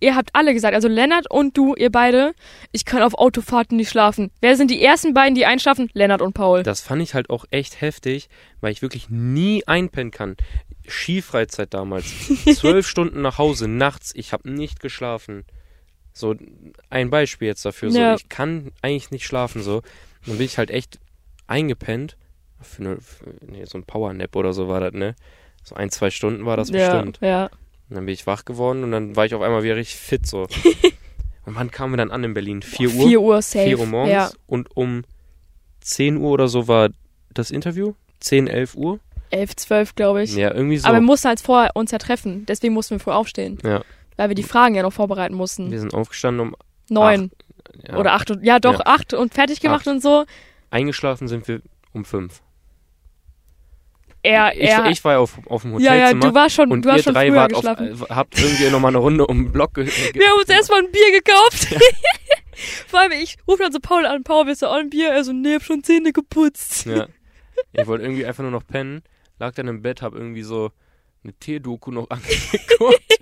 [0.00, 2.32] ihr habt alle gesagt, also Lennart und du, ihr beide,
[2.72, 4.30] ich kann auf Autofahrten nicht schlafen.
[4.40, 5.90] Wer sind die ersten beiden, die einschlafen?
[5.92, 6.62] Lennart und Paul.
[6.62, 8.28] Das fand ich halt auch echt heftig,
[8.60, 10.36] weil ich wirklich nie einpennen kann.
[10.86, 12.06] Skifreizeit damals.
[12.54, 15.44] Zwölf Stunden nach Hause, nachts, ich habe nicht geschlafen.
[16.12, 16.34] So
[16.90, 17.90] ein Beispiel jetzt dafür.
[17.90, 18.14] So, Ja.
[18.14, 19.82] ich kann eigentlich nicht schlafen so.
[20.26, 20.98] Dann bin ich halt echt
[21.46, 22.16] eingepennt.
[22.60, 25.14] Für, eine, für nee, so ein Powernap oder so war das, ne?
[25.62, 27.18] So ein, zwei Stunden war das ja, bestimmt.
[27.20, 27.50] ja.
[27.88, 30.26] Und dann bin ich wach geworden und dann war ich auf einmal wieder richtig fit
[30.26, 30.42] so.
[31.46, 32.62] und wann kamen wir dann an in Berlin?
[32.62, 33.08] 4 Uhr?
[33.08, 33.64] 4 Uhr safe.
[33.64, 34.30] 4 Uhr morgens Ja.
[34.46, 35.04] und um
[35.80, 36.90] 10 Uhr oder so war
[37.32, 37.94] das Interview.
[38.20, 38.98] 10, 11 Uhr.
[39.30, 40.34] 11, 12, glaube ich.
[40.34, 40.88] Ja, irgendwie so.
[40.88, 42.44] Aber wir mussten halt vorher uns ja treffen.
[42.46, 43.58] Deswegen mussten wir früh aufstehen.
[43.62, 43.82] Ja.
[44.16, 45.70] Weil wir die Fragen ja noch vorbereiten mussten.
[45.70, 46.56] wir sind aufgestanden um
[46.90, 47.30] Neun
[47.86, 48.30] ja, oder acht.
[48.30, 48.86] und- Ja, doch, Ja.
[48.86, 49.94] acht und fertig gemacht Acht.
[49.94, 50.24] und so.
[50.70, 51.60] Eingeschlafen sind wir
[51.92, 52.42] um 5.
[54.22, 54.86] Er, Ich, er.
[54.86, 56.24] ich war ja auf, auf dem ja, Hotelzimmer.
[56.24, 58.68] ja, du warst schon, und du hast ihr schon drei wart auf, äh, habt irgendwie
[58.70, 61.68] nochmal eine Runde um den Block ge wir haben uns erstmal ein Bier gekauft.
[62.88, 65.10] Vor allem, ich rufe dann so Paul an, Paul, willst du auch ein Bier?
[65.10, 66.86] Er so, nee, hab schon Zähne geputzt.
[66.86, 67.06] Ja.
[67.72, 69.02] Ich wollte irgendwie einfach nur noch pennen,
[69.40, 70.70] lag dann im Bett, hab irgendwie so
[71.24, 73.18] eine Tierdoku noch angeguckt.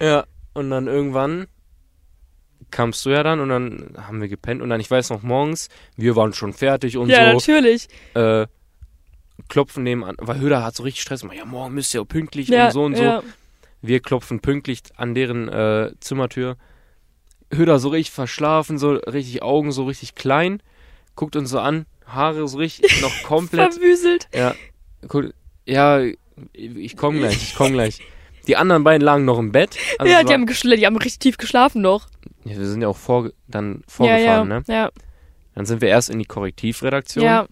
[0.00, 1.46] ja, und dann irgendwann
[2.70, 5.68] kamst du ja dann und dann haben wir gepennt und dann, ich weiß noch, morgens,
[5.96, 7.88] wir waren schon fertig und Ja, so, natürlich.
[8.14, 8.46] äh,
[9.48, 12.66] klopfen nebenan, weil Höder hat so richtig Stress, ja, morgen müsst ihr auch pünktlich Ja,
[12.66, 13.02] und so und so.
[13.02, 13.22] ja.
[13.82, 16.56] Wir klopfen pünktlich an deren äh, Zimmertür.
[17.52, 20.62] Höder so richtig verschlafen, so richtig Augen so richtig klein,
[21.14, 23.74] guckt uns so an, Haare so richtig noch komplett.
[23.74, 24.28] Verwüselt.
[24.34, 24.54] ja,
[25.08, 25.34] guckt,
[25.66, 26.00] ja,
[26.52, 28.00] ich komm gleich, ich komm gleich.
[28.46, 29.76] Die anderen beiden lagen noch im Bett.
[29.98, 32.08] Also ja, die war- haben, die haben richtig tief geschlafen noch.
[32.44, 34.64] ja, wir sind ja auch vor, dann Ja, vorgefahren, ja, ne?
[34.66, 34.90] ja,
[35.54, 37.24] Dann sind wir erst in die Korrektivredaktion.
[37.24, 37.46] ja.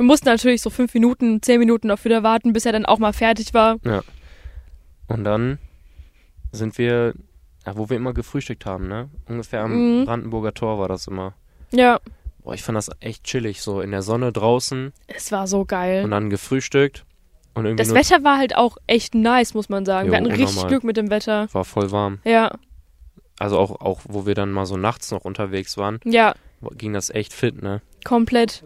[0.00, 2.98] Wir mussten natürlich so fünf Minuten, zehn Minuten auf wieder warten, bis er dann auch
[2.98, 3.76] mal fertig war.
[5.08, 5.58] Und dann
[6.52, 7.12] sind wir,
[7.66, 9.10] ja, wo wir immer gefrühstückt haben, ne?
[9.28, 10.04] Ungefähr am Mhm.
[10.06, 11.34] Brandenburger Tor war das immer.
[11.70, 12.00] Ja,
[12.42, 16.02] Boah, ich fand das echt chillig, so in der Sonne draußen es war so geil.
[16.02, 17.04] und dann gefrühstückt
[17.52, 20.06] und irgendwie Das Wetter war halt auch echt nice, muss man sagen.
[20.06, 20.68] Jo, wir hatten richtig unnormal.
[20.70, 21.48] Glück mit dem Wetter.
[21.52, 22.20] war voll warm.
[22.24, 22.52] Ja,
[23.38, 26.34] Also auch, auch wo wir dann mal so nachts noch unterwegs waren, ja,
[26.78, 27.82] ging das echt fit, ne?
[28.04, 28.64] komplett.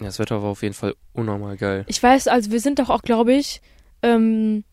[0.00, 1.84] Ja, Das Wetter war auf jeden Fall unnormal geil.
[1.86, 3.60] Ich weiß, also wir sind doch auch, glaube ich,
[4.02, 4.64] ähm,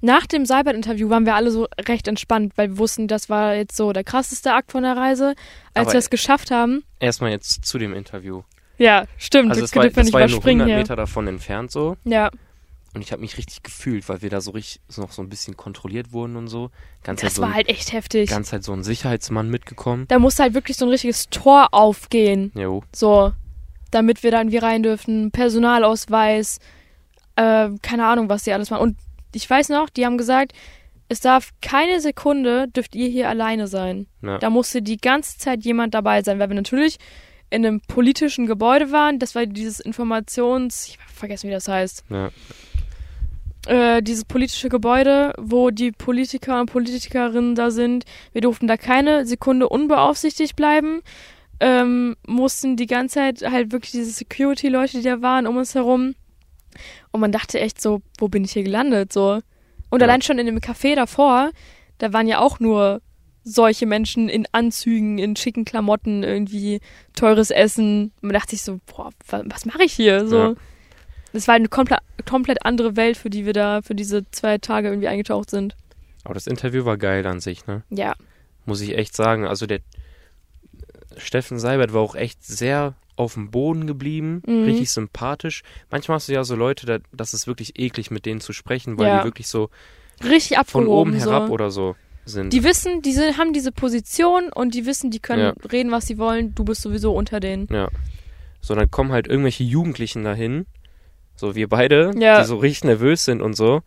[0.00, 3.76] nach dem Seibert-Interview waren wir alle so recht entspannt, weil wir wussten, das war jetzt
[3.76, 5.34] so der krasseste Akt von der Reise.
[5.74, 8.42] Als Aber- wir es geschafft haben, Erstmal jetzt zu dem Interview.
[8.76, 9.50] Ja, stimmt.
[9.50, 10.78] Also das es war, das nicht war ja nur überspringen 100 hier.
[10.84, 11.96] Meter davon entfernt so.
[12.04, 12.30] Ja,
[12.94, 15.28] Und ich habe mich richtig gefühlt, weil wir da so richtig so noch so ein
[15.28, 16.70] bisschen kontrolliert wurden und so.
[17.04, 18.30] Ganz das so war ein, halt echt heftig.
[18.30, 20.06] ganz halt so ein Sicherheitsmann mitgekommen.
[20.08, 22.50] Da musste halt wirklich so ein richtiges Tor aufgehen.
[22.54, 22.82] Jo.
[22.94, 23.32] So,
[23.90, 25.30] damit wir da irgendwie rein dürfen.
[25.30, 26.58] Personalausweis,
[27.36, 28.82] äh, keine Ahnung, was die alles machen.
[28.82, 28.96] Und
[29.34, 30.52] ich weiß noch, die haben gesagt,
[31.08, 34.06] es darf keine Sekunde, dürft ihr hier alleine sein.
[34.22, 34.38] Ja.
[34.38, 36.98] Da musste die ganze Zeit jemand dabei sein, weil wir natürlich
[37.50, 39.18] in einem politischen Gebäude waren.
[39.18, 40.88] Das war dieses Informations...
[40.88, 42.04] Ich vergessen, wie das heißt.
[42.10, 42.30] Ja.
[43.66, 48.04] Äh, dieses politische Gebäude, wo die Politiker und Politikerinnen da sind.
[48.32, 51.02] Wir durften da keine Sekunde unbeaufsichtigt bleiben.
[51.60, 56.14] Ähm, mussten die ganze Zeit halt wirklich diese Security-Leute, die da waren, um uns herum.
[57.10, 59.12] Und man dachte echt so, wo bin ich hier gelandet?
[59.12, 59.40] So.
[59.90, 60.06] Und Ja.
[60.06, 61.50] allein schon in dem Café davor,
[61.98, 63.00] da waren ja auch nur
[63.42, 66.80] solche Menschen in Anzügen, in schicken Klamotten, irgendwie
[67.16, 68.12] teures Essen.
[68.20, 70.28] Man dachte sich so, boah, wa- was mache ich hier?
[70.28, 70.38] So.
[70.38, 70.54] Ja.
[71.32, 74.88] Das war eine komplett, komplett andere Welt, für die wir da für diese zwei Tage
[74.88, 75.76] irgendwie eingetaucht sind.
[76.24, 77.82] Aber das Interview war geil an sich, ne?
[77.90, 78.14] Ja.
[78.66, 79.46] Muss ich echt sagen.
[79.46, 79.80] Also der
[81.16, 84.64] Steffen Seibert war auch echt sehr auf dem Boden geblieben, Mhm.
[84.64, 85.62] richtig sympathisch.
[85.90, 88.98] Manchmal hast du ja so Leute, da, das ist wirklich eklig, mit denen zu sprechen,
[88.98, 89.18] weil Ja.
[89.20, 89.70] die wirklich so
[90.22, 91.52] Richtig von oben herab so.
[91.52, 92.52] oder so sind.
[92.52, 95.54] Die wissen, die sind, haben diese Position und die wissen, die können Ja.
[95.72, 96.54] reden, was sie wollen.
[96.54, 97.66] Du bist sowieso unter denen.
[97.70, 97.88] Ja.
[98.60, 100.66] So, dann kommen halt irgendwelche Jugendlichen dahin,
[101.36, 102.40] so wir beide, Ja.
[102.40, 103.82] die so richtig nervös sind und so.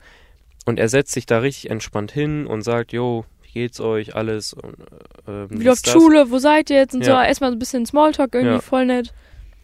[0.65, 4.53] Und er setzt sich da richtig entspannt hin und sagt, jo, wie geht's euch, alles?
[4.53, 4.75] Und,
[5.27, 5.87] äh, ähm, Wie läuft.
[5.89, 6.31] Schule?
[6.31, 6.93] Wo seid ihr jetzt?
[6.95, 7.25] Und so Ja.
[7.25, 8.61] erstmal so ein bisschen Smalltalk, irgendwie Ja.
[8.61, 9.13] voll nett.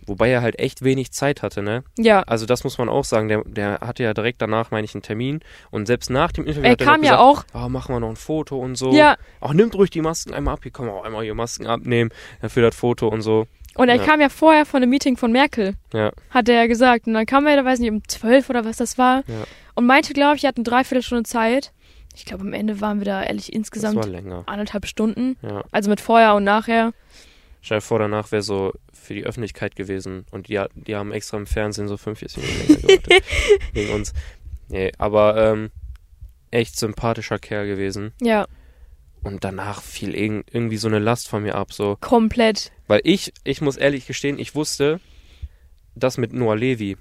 [0.05, 1.83] Wobei er halt echt wenig Zeit hatte, ne?
[1.97, 2.21] Ja.
[2.21, 5.01] Also das muss man auch sagen, der, der hatte ja direkt danach, meine ich, einen
[5.01, 5.41] Termin.
[5.69, 7.21] Und selbst nach dem Interview Er hat er kam ja gesagt,
[7.53, 7.65] auch.
[7.65, 8.93] oh, machen wir noch ein Foto und so.
[8.93, 9.17] Ja.
[9.41, 12.11] Ach, nimmt ruhig die Masken einmal ab, hier können wir auch einmal hier Masken abnehmen,
[12.47, 13.47] für das Foto und so.
[13.75, 14.03] Und er Ja.
[14.05, 17.05] kam ja vorher von einem Meeting von Merkel, Ja, hat er ja gesagt.
[17.05, 19.23] Und dann kam er, da weiß nicht, um zwölf oder was das war.
[19.27, 19.43] Ja.
[19.75, 21.73] Und meinte, glaube ich, er hat eine Dreiviertelstunde Zeit.
[22.17, 24.03] Ich glaube, am Ende waren wir da ehrlich insgesamt
[24.47, 25.37] anderthalb Stunden.
[25.43, 25.63] Ja.
[25.71, 26.91] Also mit vorher und nachher.
[27.61, 31.37] Stell dir vor, danach wäre so für die Öffentlichkeit gewesen und die, die haben extra
[31.37, 33.23] im Fernsehen so 45 Minuten länger gewartet
[33.73, 34.13] wegen uns.
[34.67, 35.69] Nee, aber ähm,
[36.49, 38.13] echt sympathischer Kerl gewesen.
[38.19, 38.47] Ja,
[39.23, 41.97] Und danach fiel irg irgendwie so eine Last von mir ab, so.
[42.01, 42.71] komplett.
[42.87, 44.99] Weil ich, ich muss ehrlich gestehen, ich wusste
[45.93, 46.97] das mit Noah Levi.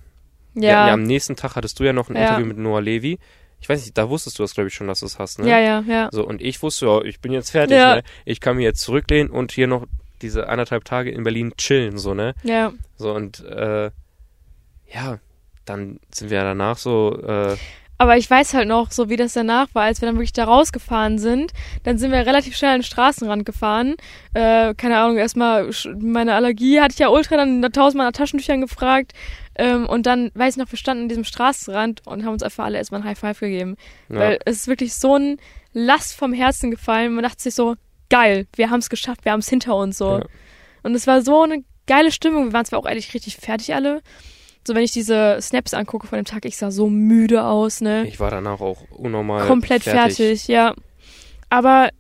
[0.55, 0.88] Ja.
[0.88, 2.22] ja, am nächsten Tag hattest du ja noch ein Ja.
[2.29, 3.18] Interview mit Noah Levi.
[3.66, 5.50] Ich weiß nicht, da wusstest du das, glaube ich, schon, dass du es hast, ne?
[5.50, 6.09] ja, ja, ja.
[6.12, 7.96] So, und ich wusste, ja, ich bin jetzt fertig, Ja.
[7.96, 8.02] ne?
[8.24, 9.87] Ich kann mir jetzt zurücklehnen und hier noch
[10.22, 12.37] diese anderthalb Tage in Berlin chillen, so, ne?
[12.44, 12.72] Ja.
[12.96, 13.90] So, und äh,
[14.94, 15.18] ja,
[15.64, 17.57] dann sind wir danach so, äh,
[17.99, 20.45] Aber ich weiß halt noch, so wie das danach war, als wir dann wirklich da
[20.45, 21.53] rausgefahren sind.
[21.85, 23.97] Dann sind wir relativ schnell an den Straßenrand gefahren.
[24.35, 29.13] Äh, keine Ahnung, erstmal meine Allergie hatte ich ja ultra dann tausendmal nach Taschentüchern gefragt.
[29.55, 32.65] Ähm, und dann, weiß ich noch, wir standen an diesem Straßenrand und haben uns einfach
[32.65, 33.77] alle erstmal ein High Five gegeben.
[34.11, 35.39] ja, Weil es ist wirklich so ein
[35.73, 37.15] Last vom Herzen gefallen.
[37.15, 37.77] Man dachte sich so,
[38.11, 40.19] geil, wir haben es geschafft, wir haben es hinter uns so.
[40.19, 40.25] Ja.
[40.83, 42.47] Und es war so eine geile Stimmung.
[42.47, 44.03] Wir waren zwar auch ehrlich richtig fertig alle.
[44.66, 48.07] So, wenn ich diese Snaps angucke von dem Tag, ich sah so müde aus, ne?
[48.07, 50.48] ich war danach auch unnormal Komplett fertig.
[50.48, 50.74] ja.
[51.48, 51.90] Aber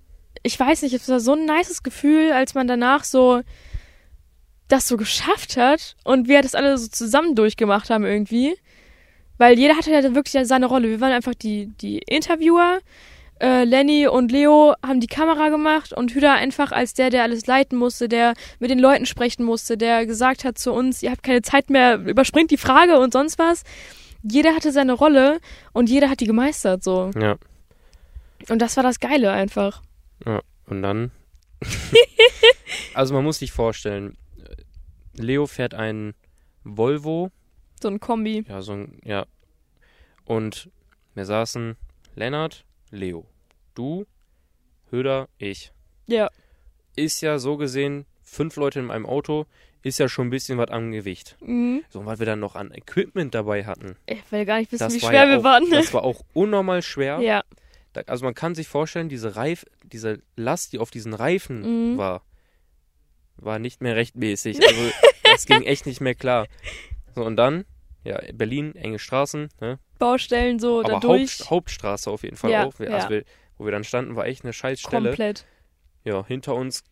[0.42, 3.42] ich weiß nicht, es war so ein nices Gefühl, als man danach so
[4.68, 8.56] das so geschafft hat und wir das alle so zusammen durchgemacht haben irgendwie.
[9.38, 10.88] Weil jeder hatte ja wirklich seine Rolle.
[10.88, 12.78] Wir waren einfach die, die Interviewer.
[13.40, 17.46] Äh, Lenny und Leo haben die Kamera gemacht und Hüda einfach als der, der alles
[17.46, 21.22] leiten musste, der mit den Leuten sprechen musste, der gesagt hat zu uns, ihr habt
[21.22, 23.62] keine Zeit mehr, überspringt die Frage und sonst was.
[24.22, 25.38] Jeder hatte seine Rolle
[25.72, 27.10] und jeder hat die gemeistert so.
[27.20, 27.36] Ja,
[28.48, 29.82] Und das war das Geile einfach.
[30.24, 30.40] ja.
[30.68, 31.12] Und dann,
[32.94, 34.16] also man muss sich vorstellen,
[35.14, 36.14] Leo fährt einen
[36.64, 37.30] Volvo,
[37.80, 38.44] So ein Kombi.
[38.48, 39.26] ja, so ein, ja,
[40.24, 40.68] und
[41.14, 41.76] wir saßen
[42.16, 42.64] Lennart,
[42.96, 43.26] Leo,
[43.74, 44.06] du,
[44.90, 45.72] Höder, ich.
[46.06, 46.30] Ja.
[46.96, 49.46] Ist ja so gesehen, fünf Leute in einem Auto,
[49.82, 51.36] ist ja schon ein bisschen was am Gewicht.
[51.40, 51.84] Mhm.
[51.90, 54.92] So, und was wir dann noch an Equipment dabei hatten, Ich will gar nicht wissen,
[54.92, 55.70] wie schwer ja wir auch, waren.
[55.70, 57.20] Das war auch unnormal schwer.
[57.20, 57.44] ja.
[57.92, 61.98] Da, also man kann sich vorstellen, diese Reif, diese Last, die auf diesen Reifen Mhm.
[61.98, 62.22] war,
[63.36, 64.58] war nicht mehr rechtmäßig.
[64.66, 64.90] Also
[65.24, 66.46] das ging echt nicht mehr klar.
[67.14, 67.64] So, und dann,
[68.04, 69.78] ja, Berlin, enge Straßen, ne?
[69.98, 71.40] Baustellen so aber dadurch.
[71.40, 72.78] Haupt, Hauptstraße auf jeden Fall Ja, auch.
[72.78, 73.24] Wir, also wir,
[73.58, 75.10] wo wir dann standen, war echt eine scheiß Stelle.
[75.10, 75.46] Komplett.
[76.04, 76.84] Ja, hinter uns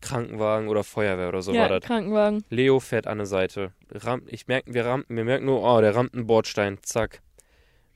[0.00, 1.84] Krankenwagen oder Feuerwehr oder so ja, war das.
[1.84, 2.44] Krankenwagen.
[2.50, 3.72] Leo fährt an der Seite.
[3.90, 6.78] Ram, ich merk, wir, rampen, wir merken nur, oh, der rammt einen Bordstein.
[6.82, 7.20] Zack.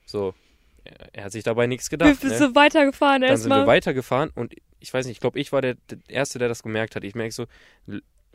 [0.05, 0.35] So.
[1.13, 2.21] Er, hat sich dabei nichts Wir gedacht.
[2.21, 2.39] sind ne?
[2.39, 3.67] so weitergefahren Dann sind wir erstmal.
[3.67, 6.95] weitergefahren und ich weiß nicht, ich glaube, ich war der, der Erste, der das gemerkt
[6.95, 7.03] hat.
[7.03, 7.47] Ich merke so,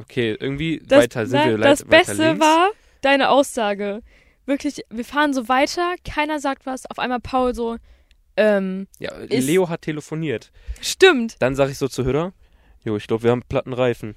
[0.02, 2.40] Okay, irgendwie Das, weiter sind nein, wir das Beste links.
[2.40, 4.02] war deine Aussage.
[4.52, 6.86] Wirklich, wir fahren so weiter, keiner sagt was.
[6.92, 7.78] Auf einmal Paul so,
[8.36, 10.52] ähm, Ja, Leo hat telefoniert.
[10.82, 11.38] stimmt.
[11.40, 12.34] Dann sag ich so zu Hütter,
[12.84, 14.16] jo, ich glaube, wir haben platten Reifen.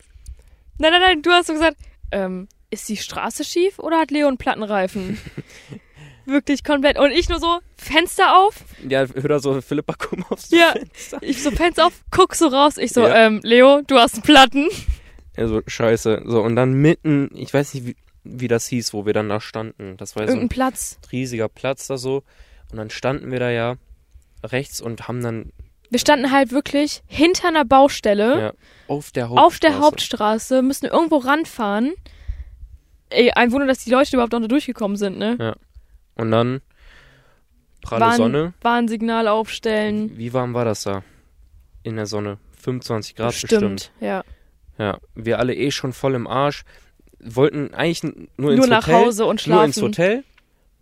[0.78, 1.76] Nein, nein, nein, du hast so gesagt,
[2.10, 5.18] ähm, ist die Straße schief oder hat Leo einen Plattenreifen?
[6.26, 6.98] Wirklich komplett.
[6.98, 8.64] Und ich nur so, Fenster auf.
[8.88, 10.72] Ja, Hütter so, Philippa, mal aufs Ja.
[10.72, 11.18] Fenster.
[11.20, 12.76] Ich so, Fenster auf, guck so raus.
[12.78, 13.26] Ich so, Ja.
[13.26, 14.68] ähm, Leo, du hast einen Platten.
[15.36, 16.22] Also, scheiße.
[16.26, 19.40] So, und dann mitten, ich weiß nicht, wie, wie das hieß, wo wir dann da
[19.40, 19.96] standen.
[19.98, 20.98] Das war ja so ein Irgendein Platz.
[21.12, 22.22] riesiger Platz da so.
[22.70, 23.76] Und dann standen wir da ja
[24.42, 25.52] rechts und haben dann
[25.90, 28.40] Wir standen halt wirklich hinter einer Baustelle.
[28.40, 28.52] ja,
[28.88, 29.46] auf der Hauptstraße.
[29.46, 31.92] auf der Hauptstraße, müssen irgendwo ranfahren.
[33.10, 35.54] Ey, ein Wunder, dass die Leute überhaupt noch da durchgekommen sind, ne?
[36.16, 36.62] Und dann
[37.82, 38.54] pralle Warn- Sonne.
[38.62, 40.16] Warnsignal aufstellen.
[40.16, 41.02] Wie warm war das da?
[41.82, 42.38] In der Sonne.
[42.60, 43.92] 25 Grad Bestimmt, bestimmt.
[44.00, 44.24] ja.
[44.78, 46.64] Ja, wir alle eh schon voll im Arsch.
[47.20, 48.02] Wollten eigentlich
[48.36, 49.04] nur ins Nur nach Hotel.
[49.06, 49.88] Hause und Nur ins schlafen.
[49.88, 50.24] Hotel,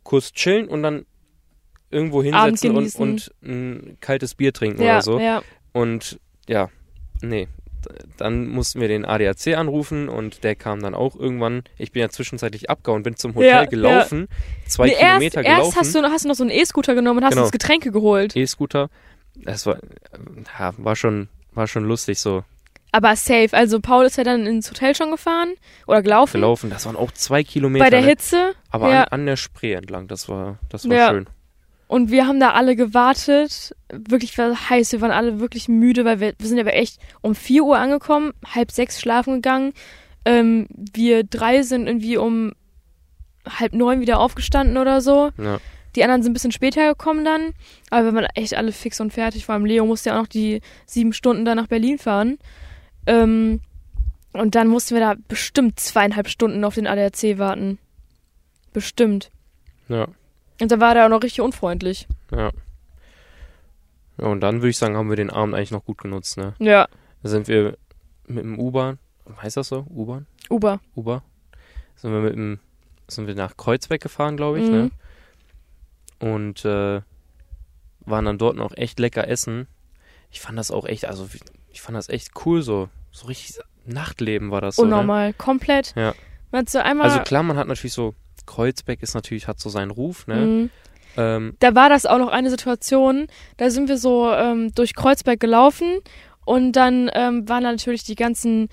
[0.02, 1.06] kurz chillen und dann
[1.90, 5.18] irgendwo hinsetzen und, und ein kaltes Bier trinken Ja, oder so.
[5.20, 5.42] ja.
[5.72, 6.18] Und
[6.48, 6.68] ja,
[7.20, 7.48] nee.
[8.16, 11.64] Dann mussten wir den ADAC anrufen und der kam dann auch irgendwann.
[11.78, 14.28] Ich bin ja zwischenzeitlich abgehauen, bin zum Hotel Ja, gelaufen,
[14.68, 15.64] zwei Nee, Kilometer erst, gelaufen.
[15.66, 17.42] erst hast du, hast du noch so einen E-Scooter genommen und hast Genau.
[17.42, 18.36] uns Getränke geholt.
[18.36, 18.88] E-Scooter.
[19.34, 19.78] Das war,
[20.60, 22.44] ja, war schon, war schon lustig so.
[22.92, 23.48] Aber safe.
[23.52, 25.54] Also Paul ist ja dann ins Hotel schon gefahren
[25.86, 26.34] oder gelaufen.
[26.34, 27.84] Gelaufen, das waren auch zwei Kilometer.
[27.84, 28.08] Bei der ne?
[28.08, 28.52] Hitze.
[28.70, 29.04] Aber ja.
[29.04, 31.10] an, an der Spree entlang, das war, das war Ja.
[31.10, 31.26] schön.
[31.88, 33.74] Und wir haben da alle gewartet.
[33.90, 34.92] Wirklich war es heiß.
[34.92, 38.32] Wir waren alle wirklich müde, weil wir, wir sind aber echt um 4 Uhr angekommen,
[38.46, 39.72] halb sechs schlafen gegangen.
[40.24, 42.52] Ähm, wir drei sind irgendwie um
[43.46, 45.30] halb neun wieder aufgestanden oder so.
[45.38, 45.58] Ja.
[45.94, 47.52] Die anderen sind ein bisschen später gekommen dann.
[47.90, 49.44] Aber wir waren echt alle fix und fertig.
[49.44, 52.38] Vor allem Leo musste ja auch noch die sieben Stunden da nach Berlin fahren.
[53.06, 53.60] Ähm,
[54.32, 57.78] und dann mussten wir da bestimmt zweieinhalb Stunden auf den ADAC warten.
[58.72, 59.30] Bestimmt.
[59.88, 60.08] Ja,
[60.60, 62.06] Und da war der auch noch richtig unfreundlich.
[62.30, 62.50] ja.
[64.18, 66.54] Ja, und dann würde ich sagen, haben wir den Abend eigentlich noch gut genutzt, ne?
[66.58, 66.86] Ja.
[67.22, 67.78] Da sind wir
[68.26, 68.98] mit dem U-Bahn,
[69.40, 69.86] heißt das so?
[69.88, 70.26] U-Bahn?
[70.50, 70.80] Uber.
[70.94, 71.22] Uber?
[71.96, 72.60] Sind wir mit dem,
[73.08, 74.72] sind wir nach Kreuzberg gefahren, glaube ich, Mhm.
[74.72, 74.90] ne?
[76.20, 77.00] Und äh,
[78.00, 79.66] waren dann dort noch echt lecker essen.
[80.30, 81.26] Ich fand das auch echt, also
[81.72, 82.88] ich fand das echt cool so.
[83.10, 84.82] So richtig Nachtleben war das so.
[84.84, 84.88] Ne?
[84.88, 85.32] Unnormal.
[85.34, 85.94] Komplett.
[85.96, 86.14] Ja.
[86.66, 87.08] So einmal.
[87.08, 88.14] Also klar, man hat natürlich so,
[88.46, 90.36] Kreuzberg ist natürlich, hat so seinen Ruf, ne?
[90.36, 90.70] Mhm.
[91.16, 93.26] Ähm, Da war das auch noch eine Situation,
[93.58, 95.98] da sind wir so ähm, durch Kreuzberg gelaufen
[96.44, 98.68] und dann ähm, waren da natürlich die ganzen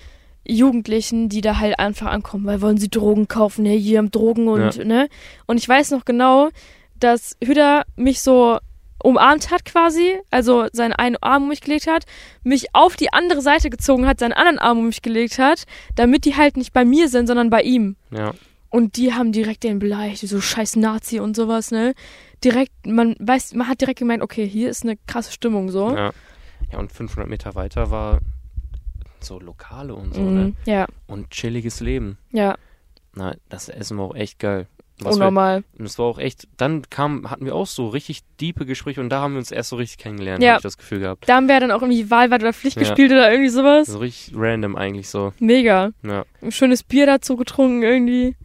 [0.46, 4.48] Jugendlichen, die da halt einfach ankommen, weil wollen sie Drogen kaufen, hey, hier haben Drogen
[4.48, 4.84] und Ja.
[4.84, 5.08] ne.
[5.46, 6.48] Und ich weiß noch genau,
[6.98, 8.58] dass Hüder mich so
[9.02, 12.04] umarmt hat quasi, also seinen einen Arm um mich gelegt hat,
[12.42, 15.64] mich auf die andere Seite gezogen hat, seinen anderen Arm um mich gelegt hat,
[15.96, 17.96] damit die halt nicht bei mir sind, sondern bei ihm.
[18.10, 18.32] ja,
[18.70, 21.94] Und die haben direkt den beleidigt, so scheiß Nazi und sowas, ne?
[22.44, 25.94] Direkt, man weiß, man hat direkt gemeint, okay, hier ist eine krasse Stimmung so.
[25.96, 26.10] ja.
[26.70, 28.20] Ja, und 500 Meter weiter war
[29.20, 30.44] so Lokale und so, ne?
[30.48, 32.16] Mhm, Ja, Und chilliges Leben.
[32.32, 32.56] ja,
[33.14, 34.66] Na, das Essen war auch echt geil.
[35.04, 35.64] Was wir, unnormal.
[35.78, 39.08] und es war auch echt, dann kam, hatten wir auch so richtig diepe Gespräche und
[39.10, 40.50] da haben wir uns erst so richtig kennengelernt, Ja.
[40.52, 41.28] habe ich das Gefühl gehabt.
[41.28, 42.82] Da haben wir dann auch irgendwie Wahlweit oder Pflicht Ja.
[42.82, 43.86] gespielt oder irgendwie sowas.
[43.88, 45.32] So richtig random eigentlich so.
[45.38, 45.90] Mega.
[46.02, 46.24] Ja.
[46.42, 48.36] Ein schönes Bier dazu getrunken irgendwie.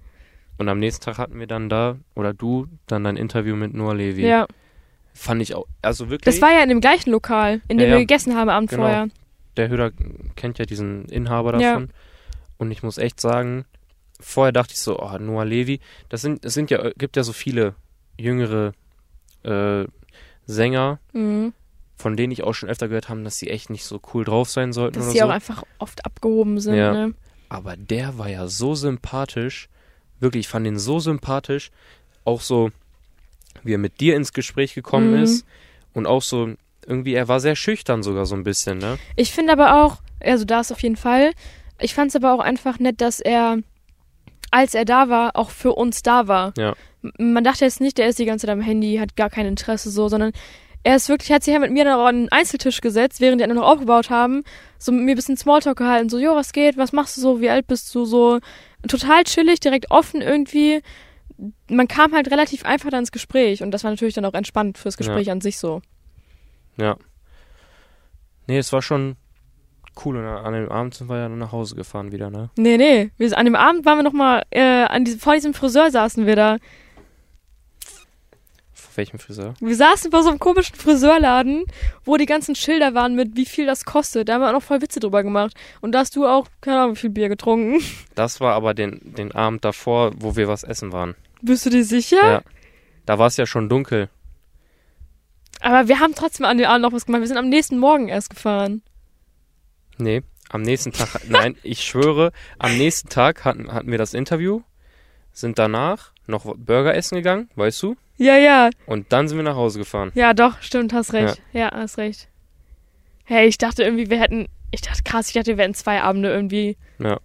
[0.57, 3.95] Und am nächsten Tag hatten wir dann da, oder du, dann dein Interview mit Noah
[3.95, 4.25] Levi.
[4.25, 4.47] Ja.
[5.13, 6.33] Fand ich auch, also wirklich.
[6.35, 7.99] Das war ja in dem gleichen Lokal, in dem Ja, wir ja.
[7.99, 8.83] gegessen haben am Abend Genau.
[8.83, 9.07] vorher.
[9.57, 9.91] der Hörer
[10.35, 11.71] kennt ja diesen Inhaber Ja.
[11.75, 11.89] davon.
[12.57, 13.63] Und ich muss echt sagen,
[14.19, 17.33] vorher dachte ich so, oh, Noah Levi, das sind, es sind ja, gibt ja so
[17.33, 17.75] viele
[18.17, 18.73] jüngere
[19.43, 19.85] äh,
[20.45, 21.53] Sänger, Mhm.
[21.97, 24.49] von denen ich auch schon öfter gehört habe, dass sie echt nicht so cool drauf
[24.49, 25.25] sein sollten Dass oder die so.
[25.25, 26.93] auch einfach oft abgehoben sind, Ja.
[26.93, 27.13] ne?
[27.49, 29.69] Aber der war ja so sympathisch.
[30.19, 31.71] Wirklich, ich fand ihn so sympathisch.
[32.23, 32.71] Auch so,
[33.63, 35.23] wie er mit dir ins Gespräch gekommen Mhm.
[35.23, 35.45] ist.
[35.93, 36.53] Und auch so,
[36.87, 38.97] irgendwie, er war sehr schüchtern sogar so ein bisschen, ne?
[39.15, 41.31] Ich finde aber auch, also das auf jeden Fall.
[41.79, 43.59] Ich fand es aber auch einfach nett, dass er,
[44.51, 46.53] als er da war, auch für uns da war.
[46.57, 46.75] Ja.
[47.17, 49.89] Man dachte jetzt nicht, der ist die ganze Zeit am Handy, hat gar kein Interesse
[49.89, 50.31] so, sondern
[50.83, 53.41] er ist wirklich, hat sich ja mit mir dann auch an den Einzeltisch gesetzt, während
[53.41, 54.43] die anderen noch aufgebaut haben,
[54.77, 57.41] so mit mir ein bisschen Smalltalk gehalten, so, jo, was geht, was machst du so,
[57.41, 58.39] wie alt bist du, so,
[58.87, 60.81] total chillig, direkt offen irgendwie.
[61.69, 64.77] Man kam halt relativ einfach dann ins Gespräch und das war natürlich dann auch entspannt
[64.77, 65.81] fürs Gespräch an sich so.
[66.77, 66.97] Ja.
[68.47, 69.15] Nee, es war schon
[70.03, 70.17] cool.
[70.17, 72.49] Und an dem Abend sind wir ja nach Hause gefahren wieder, ne?
[72.57, 73.11] Nee, nee.
[73.17, 76.25] Wir, an dem Abend waren wir noch mal, äh, an diesem, vor diesem Friseur saßen
[76.25, 76.57] wir da.
[78.95, 79.53] welchem Friseur?
[79.59, 81.65] Wir saßen vor so einem komischen Friseurladen,
[82.03, 84.29] wo die ganzen Schilder waren mit, wie viel das kostet.
[84.29, 85.53] Da haben wir auch noch voll Witze drüber gemacht.
[85.81, 87.81] Und da hast du auch, keine Ahnung, wie viel Bier getrunken.
[88.15, 91.15] Das war aber den, den Abend davor, wo wir was essen waren.
[91.41, 92.25] Bist du dir sicher?
[92.25, 92.41] Ja.
[93.05, 94.09] Da war es ja schon dunkel.
[95.59, 97.21] Aber wir haben trotzdem an dem Abend noch was gemacht.
[97.21, 98.81] Wir sind am nächsten Morgen erst gefahren.
[99.97, 104.61] Nee, am nächsten Tag, nein, ich schwöre, am nächsten Tag hatten, hatten wir das Interview,
[105.31, 107.95] sind danach noch Burger essen gegangen, weißt du?
[108.17, 108.69] Ja, ja.
[108.85, 110.11] Und dann sind wir nach Hause gefahren.
[110.15, 111.41] Ja, doch, stimmt, hast recht.
[111.51, 112.29] Ja, hast recht.
[113.25, 114.47] Hey, ich dachte irgendwie, wir hätten.
[114.71, 116.77] Ich dachte krass, ich dachte, wir hätten zwei Abende irgendwie.
[116.99, 117.19] Ja.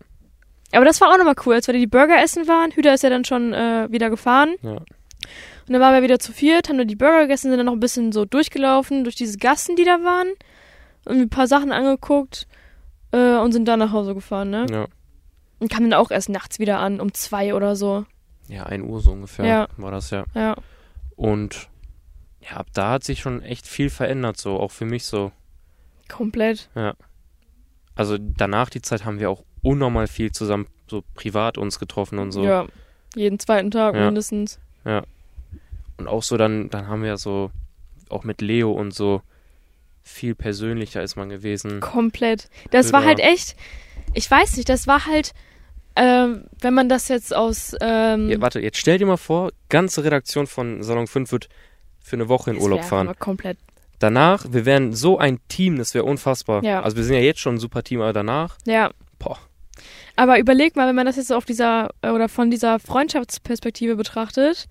[0.73, 2.73] Aber das war auch nochmal cool, als wir die Burger essen waren.
[2.73, 4.55] Hüder ist ja dann schon äh, wieder gefahren.
[4.62, 4.73] Ja.
[4.73, 7.73] Und dann waren wir wieder zu viert, haben dann die Burger gegessen, sind dann noch
[7.73, 10.29] ein bisschen so durchgelaufen durch diese Gassen, die da waren.
[11.05, 12.47] Und ein paar Sachen angeguckt
[13.12, 14.66] äh, und sind dann nach Hause gefahren, ne?
[14.70, 14.86] Ja.
[15.58, 18.04] Und kamen dann auch erst nachts wieder an, um zwei oder so.
[18.48, 19.68] Ja, 1 Uhr so ungefähr Ja.
[19.76, 20.24] war das ja.
[20.34, 20.56] Ja.
[21.16, 21.68] Und
[22.40, 25.32] ja, ab da hat sich schon echt viel verändert, so auch für mich so.
[26.08, 26.70] Komplett.
[27.94, 32.32] Also danach die Zeit haben wir auch unnormal viel zusammen so privat uns getroffen und
[32.32, 32.42] so.
[32.42, 32.66] Ja.
[33.14, 34.06] Jeden zweiten Tag Ja.
[34.06, 34.58] mindestens.
[35.98, 37.50] Und auch so dann, dann haben wir so,
[38.08, 39.20] auch mit Leo und so,
[40.03, 41.80] viel persönlicher ist man gewesen.
[41.80, 42.48] Komplett.
[42.70, 43.57] Das war halt echt.
[44.14, 45.32] Ich weiß nicht, das war halt.
[45.96, 47.74] Ähm, wenn man das jetzt aus.
[47.80, 51.48] Ähm, Ja, warte, jetzt stell dir mal vor, ganze Redaktion von Salon 5 wird
[52.01, 53.12] für eine Woche in es Urlaub fahren.
[53.18, 53.59] Komplett.
[53.98, 56.64] Danach, wir wären so ein Team, das wäre unfassbar.
[56.64, 56.80] Ja.
[56.82, 58.90] Also wir sind ja jetzt schon ein super Team, aber danach, Ja.
[59.18, 59.38] boah,
[60.16, 63.96] Aber überleg mal, wenn man das jetzt so auf dieser äh, oder von dieser Freundschaftsperspektive
[63.96, 64.68] betrachtet,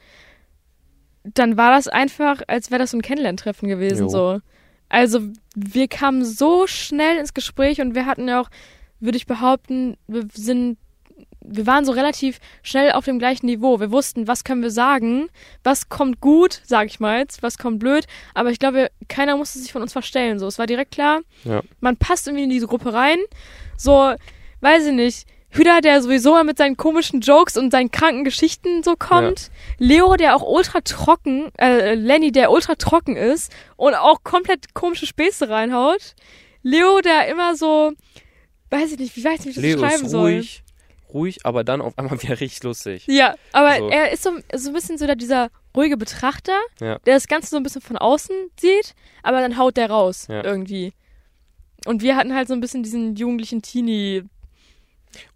[1.24, 4.04] dann war das einfach, als wäre das so ein Kennenlerntreffen gewesen.
[4.06, 4.10] Jo.
[4.10, 4.40] So.
[4.90, 5.22] Also
[5.56, 8.50] wir kamen so schnell ins Gespräch und wir hatten ja auch,
[9.00, 10.78] würde ich behaupten, wir sind,
[11.42, 13.80] wir waren so relativ schnell auf dem gleichen Niveau.
[13.80, 15.28] Wir wussten, was können wir sagen,
[15.64, 18.06] was kommt gut, sag ich mal jetzt, was kommt blöd.
[18.34, 20.40] Aber ich glaube, keiner musste sich von uns verstellen.
[20.40, 21.62] So, es war direkt klar, Ja.
[21.80, 23.20] man passt irgendwie in diese Gruppe rein.
[23.78, 24.14] So,
[24.62, 25.26] weiß ich nicht.
[25.52, 29.50] Hüder, der sowieso mal mit seinen komischen Jokes und seinen kranken Geschichten so kommt.
[29.80, 35.08] Leo, der auch ultra trocken, äh, Lenny, der ultra trocken ist und auch komplett komische
[35.08, 36.14] Späße reinhaut.
[36.62, 37.94] Leo, der immer so,
[38.70, 40.32] weiß ich nicht, wie weiß ich nicht, wie ich das Leo ist soll.
[40.34, 40.64] ruhig,
[41.14, 43.06] ruhig, aber dann auf einmal wieder richtig lustig.
[43.08, 43.90] Ja, aber So.
[43.90, 47.00] er ist so, so ein bisschen so der, dieser ruhige Betrachter, Ja.
[47.00, 48.94] der das Ganze so ein bisschen von außen sieht,
[49.24, 50.44] aber dann haut der raus Ja.
[50.44, 50.94] irgendwie.
[51.86, 54.24] Und wir hatten halt so ein bisschen diesen jugendlichen Teenie,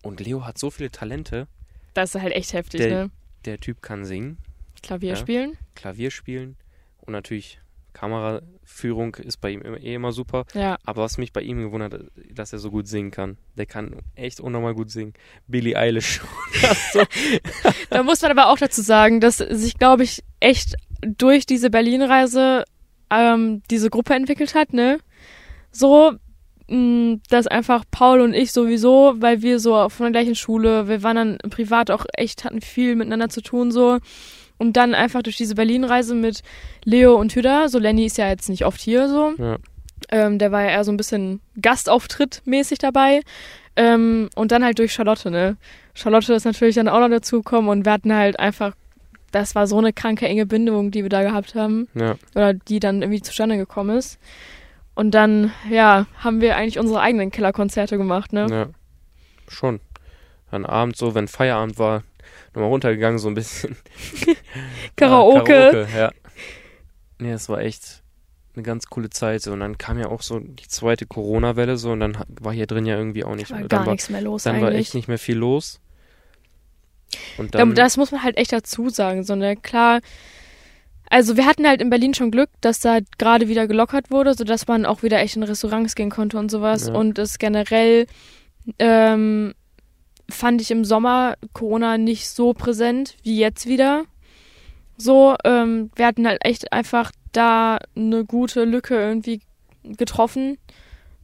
[0.02, 1.48] Und Leo hat so viele Talente.
[1.94, 3.12] das ist halt echt heftig, Der- ne?
[3.46, 4.38] Der Typ kann singen,
[4.82, 5.16] Klavier Ja.
[5.16, 5.58] spielen.
[5.76, 6.56] Klavier spielen
[7.02, 7.60] und natürlich
[7.94, 10.46] Kameraführung ist bei ihm immer, eh immer super.
[10.54, 10.78] Ja.
[10.86, 12.02] Aber was mich bei ihm gewundert hat,
[12.32, 13.38] dass er so gut singen kann.
[13.56, 15.14] Der kann echt unnormal gut singen.
[15.48, 16.22] Billie Eilish.
[16.62, 17.04] Das so.
[17.90, 22.64] Da muss man aber auch dazu sagen, dass sich, glaube ich, echt durch diese Berlin-Reise
[23.12, 25.00] ähm, diese Gruppe entwickelt hat, ne?
[25.72, 26.14] So,
[26.68, 31.16] dass einfach Paul und ich sowieso, weil wir so von der gleichen Schule, wir waren
[31.16, 34.00] dann privat auch echt, hatten viel miteinander zu tun, so.
[34.58, 36.42] Und dann einfach durch diese Berlin-Reise mit
[36.86, 39.34] Leo und Hüda, so Lenny ist ja jetzt nicht oft hier so.
[39.38, 39.58] Ja.
[40.10, 43.22] Ähm, der war ja eher so ein bisschen Gastauftritt-mäßig dabei.
[43.76, 45.58] Ähm, und dann halt durch Charlotte, ne?
[45.94, 48.74] Charlotte ist natürlich dann auch noch dazugekommen und wir hatten halt einfach,
[49.32, 51.88] das war so eine kranke, enge Bindung, die wir da gehabt haben.
[51.96, 54.20] Ja, Oder die dann irgendwie zustande gekommen ist.
[54.96, 58.48] Und dann, ja, haben wir eigentlich unsere eigenen Kellerkonzerte gemacht, ne?
[58.50, 58.68] ja.
[59.48, 59.80] Schon.
[60.52, 62.04] Dann abends so, wenn Feierabend war,
[62.54, 63.76] nochmal runtergegangen, so ein bisschen.
[64.96, 65.54] Karaoke.
[65.54, 66.12] Ja, Karaoke, ja.
[67.20, 68.04] Nee, es war echt
[68.56, 69.42] eine ganz coole Zeit.
[69.42, 69.52] So.
[69.52, 72.86] Und dann kam ja auch so die zweite Corona-Welle so und dann war hier drin
[72.86, 73.68] ja irgendwie auch nicht war mehr.
[73.68, 74.82] gar Dann war, nichts mehr los dann war eigentlich.
[74.88, 75.80] echt nicht mehr viel los.
[77.38, 79.24] Und Ja, dann, das muss man halt echt dazu sagen.
[79.24, 80.02] So, ne, klar.
[81.14, 84.66] Also wir hatten halt in Berlin schon Glück, dass da gerade wieder gelockert wurde, sodass
[84.66, 86.88] man auch wieder echt in Restaurants gehen konnte und sowas.
[86.88, 86.96] Ja.
[86.96, 88.08] Und es generell
[88.80, 89.54] ähm,
[90.28, 94.06] fand ich im Sommer Corona nicht so präsent wie jetzt wieder.
[94.98, 99.42] So, ähm, wir hatten halt echt einfach da eine gute Lücke irgendwie
[99.84, 100.58] getroffen,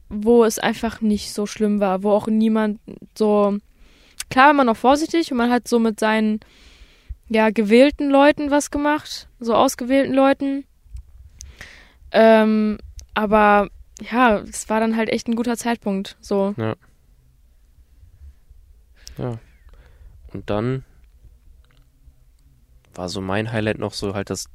[0.08, 2.78] wo es einfach nicht so schlimm war, wo auch niemand
[3.18, 3.58] so
[4.28, 6.38] klar war man noch vorsichtig und man hat so mit seinen
[7.30, 10.64] ja gewählten Leuten was gemacht, so ausgewählten Leuten.
[12.12, 12.78] Ähm,
[13.14, 13.68] aber
[14.10, 16.16] ja, es war dann halt echt ein guter Zeitpunkt.
[16.20, 16.74] So, ja.
[20.32, 20.84] Und dann
[22.94, 24.46] war so mein Highlight noch so halt das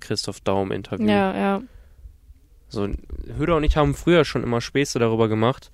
[0.00, 1.06] Christoph Daum-Interview.
[1.08, 1.62] ja, ja,
[2.68, 2.88] So,
[3.36, 5.70] Höder und ich haben früher schon immer Späße darüber gemacht,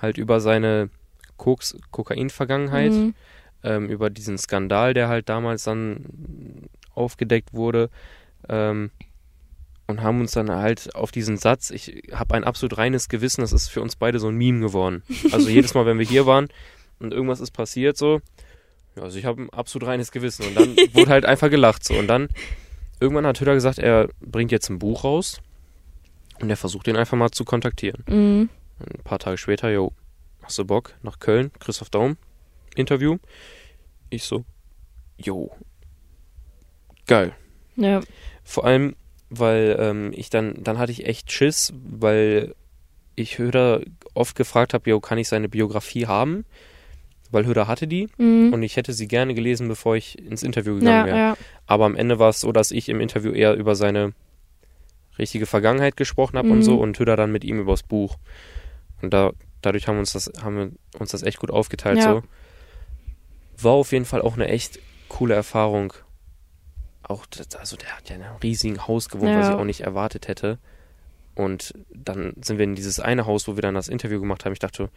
[0.00, 0.90] halt über seine
[1.36, 3.14] Koks Kokain-Vergangenheit, Mhm.
[3.62, 6.04] Ähm, über diesen Skandal, der halt damals dann
[6.94, 7.90] aufgedeckt wurde,
[8.48, 8.90] Ähm,
[9.88, 13.52] und haben uns dann halt auf diesen Satz, ich habe ein absolut reines Gewissen, das
[13.52, 15.02] ist für uns beide so ein Meme geworden.
[15.32, 16.48] Also jedes Mal, wenn wir hier waren
[16.98, 18.20] und irgendwas ist passiert, so,
[18.96, 20.46] ja, also ich habe ein absolut reines Gewissen.
[20.46, 21.94] Und dann wurde halt einfach gelacht so.
[21.94, 22.28] Und dann,
[23.00, 25.40] irgendwann hat Hütter gesagt, er bringt jetzt ein Buch raus
[26.38, 28.04] und er versucht den einfach mal zu kontaktieren.
[28.08, 28.50] Mhm.
[28.80, 29.92] Ein paar Tage später, jo,
[30.42, 32.18] hast du Bock nach Köln, Christoph Daum,
[32.78, 33.16] Interview?
[34.10, 34.44] Ich so,
[35.18, 35.50] jo,
[37.06, 37.32] geil.
[37.76, 38.00] Ja.
[38.44, 38.96] Vor allem,
[39.30, 42.54] weil ähm, ich dann, dann hatte ich echt Schiss, weil
[43.14, 43.82] ich Höder
[44.14, 46.44] oft gefragt habe, jo, kann ich seine Biografie haben?
[47.30, 48.52] Weil Höder hatte die Mhm.
[48.54, 51.18] und ich hätte sie gerne gelesen, bevor ich ins Interview gegangen Ja, wäre.
[51.18, 51.36] ja.
[51.66, 54.14] Aber am Ende war es so, dass ich im Interview eher über seine
[55.18, 56.62] richtige Vergangenheit gesprochen habe und Mhm.
[56.62, 58.16] so und Höder dann mit ihm übers Buch.
[59.02, 60.70] Und da, dadurch haben wir uns das, haben wir
[61.00, 61.98] uns das echt gut aufgeteilt.
[61.98, 62.14] Ja.
[62.14, 62.22] So.
[63.60, 64.78] War auf jeden Fall auch eine echt
[65.08, 65.92] coole Erfahrung.
[67.02, 67.24] Auch,
[67.58, 69.54] also der hat ja in einem riesigen Haus gewohnt, was Ja.
[69.54, 70.58] ich auch nicht erwartet hätte.
[71.34, 74.52] Und dann sind wir in dieses eine Haus, wo wir dann das Interview gemacht haben.
[74.52, 74.90] Ich dachte,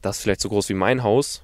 [0.00, 1.42] das ist vielleicht so groß wie mein Haus.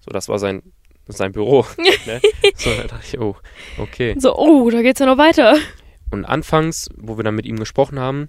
[0.00, 0.62] So, das war sein,
[1.06, 1.64] sein Büro.
[2.06, 2.20] ne?
[2.56, 3.36] So, da dachte ich, oh,
[3.78, 4.16] okay.
[4.18, 5.56] So, oh, da geht's ja noch weiter.
[6.10, 8.28] Und anfangs, wo wir dann mit ihm gesprochen haben,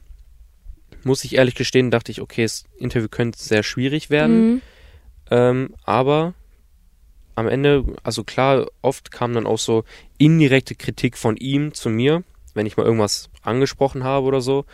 [1.04, 4.54] muss ich ehrlich gestehen, dachte ich, okay, das Interview könnte sehr schwierig werden.
[4.54, 4.62] Mhm.
[5.32, 6.34] Ähm, aber
[7.36, 9.84] am Ende, also klar, oft kam dann auch so
[10.17, 12.23] indirekte Kritik von ihm zu mir,
[12.53, 14.65] wenn ich mal irgendwas angesprochen habe oder so.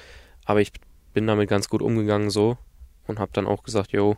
[0.46, 0.72] Aber ich
[1.14, 2.58] bin damit ganz gut umgegangen so
[3.08, 4.18] und habe dann auch gesagt, yo,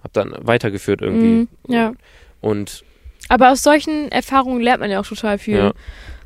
[0.00, 1.26] habe dann weitergeführt irgendwie.
[1.26, 1.48] Mhm.
[1.68, 1.92] Ja.
[2.40, 2.84] Und
[3.28, 5.58] Aber aus solchen Erfahrungen lernt man ja auch total viel.
[5.58, 5.72] Ja.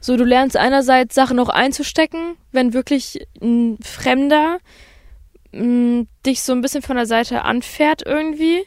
[0.00, 4.58] So, du lernst einerseits Sachen noch einzustecken, wenn wirklich ein Fremder
[5.52, 8.64] mh, dich so ein bisschen von der Seite anfährt irgendwie.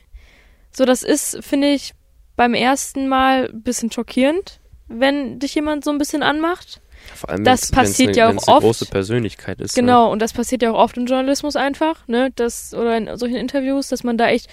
[0.72, 1.94] So, das ist, finde ich,
[2.40, 6.80] beim ersten Mal ein bisschen schockierend, wenn dich jemand so ein bisschen anmacht.
[7.14, 8.64] vor allem, Das wenn's- passiert wenn's ja eine, auch eine oft.
[8.64, 9.76] große Persönlichkeit ist.
[9.76, 9.82] Ne?
[9.84, 12.32] Genau, und das passiert ja auch oft im Journalismus einfach, ne?
[12.36, 14.48] Das, oder in solchen Interviews, dass man da echt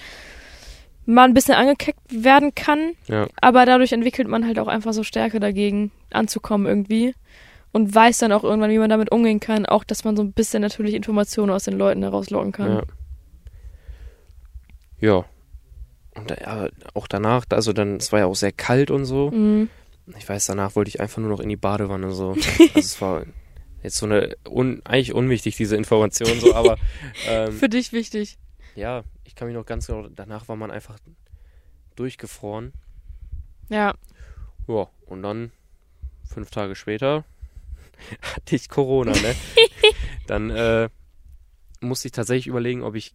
[1.05, 2.91] mal ein bisschen angekeckt werden kann.
[3.07, 3.27] Ja.
[3.39, 7.15] Aber dadurch entwickelt man halt auch einfach so Stärke dagegen, anzukommen irgendwie.
[7.71, 9.65] Und weiß dann auch irgendwann, wie man damit umgehen kann.
[9.65, 12.71] Auch, dass man so ein bisschen natürlich Informationen aus den Leuten herauslocken kann.
[12.73, 12.83] Ja.
[14.99, 15.25] Ja.
[16.17, 19.31] Und ja, auch danach, also dann, es war ja auch sehr kalt und so.
[19.31, 19.69] Mhm.
[20.17, 22.35] Ich weiß, danach wollte ich einfach nur noch in die Badewanne so.
[22.59, 23.25] Also es war
[23.83, 26.77] jetzt so eine un, eigentlich unwichtig diese Information so, aber
[27.27, 28.37] ähm, Für dich wichtig.
[28.75, 30.07] ja, ich kann mich noch ganz genau.
[30.07, 30.97] Danach war man einfach
[31.95, 32.73] durchgefroren.
[33.69, 33.93] Ja.
[34.67, 35.51] Ja, und dann
[36.25, 37.25] fünf Tage später
[38.21, 39.35] hatte ich Corona, ne?
[40.27, 40.89] dann äh,
[41.79, 43.13] musste ich tatsächlich überlegen, ob ich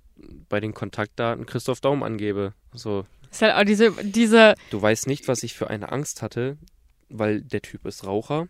[0.49, 2.55] bei den Kontaktdaten Christoph Daum angebe.
[2.73, 6.57] So, Ist halt auch diese, diese, du weißt nicht, was ich für eine Angst hatte,
[7.09, 8.49] weil der Typ ist Raucher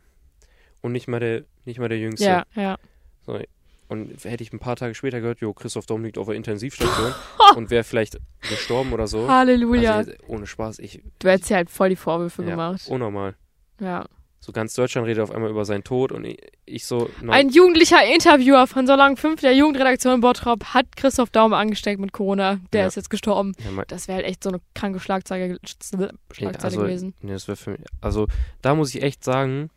[0.80, 2.24] und nicht mal der, nicht mal der Jüngste.
[2.24, 2.78] ja, ja.
[3.24, 3.38] So,
[3.88, 7.14] und hätte ich ein paar Tage später gehört, jo, Christoph Daum liegt auf der Intensivstation
[7.56, 9.28] und wäre vielleicht gestorben oder so.
[9.28, 9.96] Halleluja.
[9.96, 12.88] Also, ohne Spaß, ich, du hättest ja halt voll die Vorwürfe ja, gemacht.
[12.88, 13.36] unnormal.
[13.80, 14.06] Ja.
[14.44, 16.26] So ganz Deutschland redet auf einmal über seinen Tod und
[16.66, 22.00] ich, so, Ein jugendlicher Interviewer von Solang 5 der Jugendredaktion Bottrop hat Christoph Daum angesteckt
[22.00, 22.58] mit Corona.
[22.72, 22.86] Der Ja.
[22.88, 23.52] ist jetzt gestorben.
[23.64, 25.58] ja, Das wäre halt echt so eine kranke Schlagzeile,
[26.32, 27.14] Schlagzeile also, gewesen.
[27.20, 28.26] Nee, das wäre für mich, also
[28.62, 29.70] da muss ich echt sagen,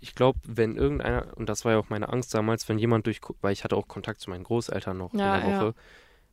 [0.00, 3.22] ich glaube, wenn irgendeiner, und das war ja auch meine Angst damals, wenn jemand durch,
[3.40, 5.60] weil ich hatte auch Kontakt zu meinen Großeltern noch Ja, in der.
[5.60, 5.74] Woche,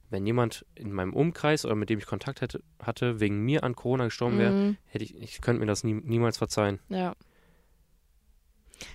[0.09, 3.77] wenn jemand in meinem Umkreis oder mit dem ich Kontakt hätte, hatte, wegen mir an
[3.77, 6.79] Corona gestorben wäre, Mhm, hätte ich, ich könnte mir das nie, niemals verzeihen.
[6.89, 7.15] ja.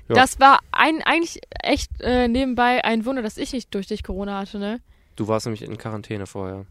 [0.08, 0.14] Ja.
[0.14, 4.38] Das war ein, eigentlich echt äh, nebenbei ein Wunder, dass ich nicht durch dich Corona
[4.38, 4.80] hatte, ne?
[5.16, 6.66] Du warst nämlich in Quarantäne vorher.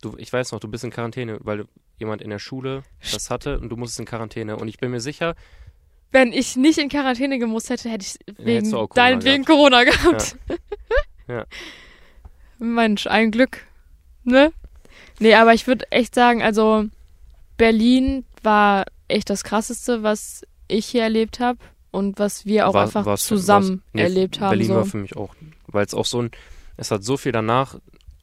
[0.00, 1.66] Du, ich weiß noch, du bist in Quarantäne, weil
[1.98, 2.82] jemand in der Schule
[3.12, 4.56] das hatte und du musstest in Quarantäne.
[4.56, 5.34] Und ich bin mir sicher,
[6.10, 10.36] Wenn ich nicht in Quarantäne gemusst hätte, hätte ich wegen Corona deinetwegen Corona gehabt.
[11.28, 11.46] Ja.
[12.58, 13.66] Mensch, ein Glück.
[14.24, 14.52] Ne?
[15.18, 16.86] Nee, aber ich würde echt sagen, also
[17.56, 21.58] Berlin war echt das krasseste, was ich hier erlebt habe
[21.92, 24.50] und was wir auch War- einfach zusammen nee, erlebt haben.
[24.50, 24.74] Berlin so.
[24.74, 25.34] war für mich auch,
[25.68, 26.30] weil es auch so ein,
[26.76, 27.78] es hat so viel danach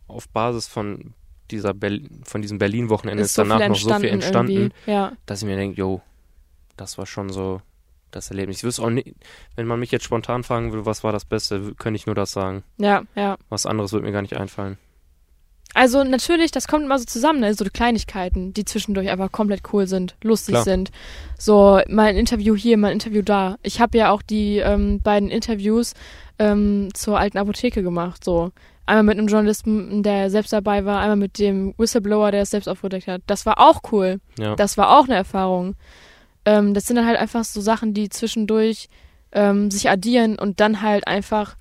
[0.07, 1.13] auf Basis von
[1.51, 4.73] dieser Bel von diesem Berlin-Wochenende ist, so danach noch so viel entstanden.
[4.85, 6.01] Ja, dass ich mir denke, yo,
[6.75, 7.61] das war schon so
[8.11, 8.57] das Erlebnis.
[8.57, 9.13] Ich wüsste auch nicht,
[9.55, 12.31] wenn man mich jetzt spontan fragen will, was war das Beste, könnte ich nur das
[12.31, 12.63] sagen.
[12.77, 13.37] ja, ja.
[13.49, 14.77] Was anderes wird mir gar nicht einfallen.
[15.75, 17.53] Also natürlich, das kommt immer so zusammen, ne?
[17.53, 20.63] so die Kleinigkeiten, die zwischendurch einfach komplett cool sind, lustig Klar.
[20.63, 20.91] sind.
[21.37, 23.57] So mal ein Interview hier, mal ein Interview da.
[23.61, 25.93] Ich habe ja auch die ähm, beiden Interviews
[26.39, 28.23] ähm, zur alten Apotheke gemacht.
[28.23, 28.51] So
[28.87, 32.67] einmal mit einem Journalisten, der selbst dabei war, einmal mit dem Whistleblower, der es selbst
[32.67, 33.21] aufgedeckt hat.
[33.27, 34.19] Das war auch cool.
[34.39, 34.55] Ja.
[34.55, 35.75] Das war auch eine Erfahrung.
[36.45, 38.89] Ähm, das sind dann halt einfach so Sachen, die zwischendurch
[39.31, 41.55] ähm, sich addieren und dann halt einfach.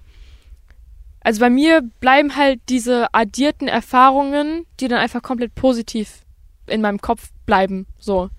[1.20, 6.22] Also bei mir bleiben halt diese addierten Erfahrungen, die dann einfach komplett positiv
[6.66, 7.86] in meinem Kopf bleiben.
[7.98, 8.30] So.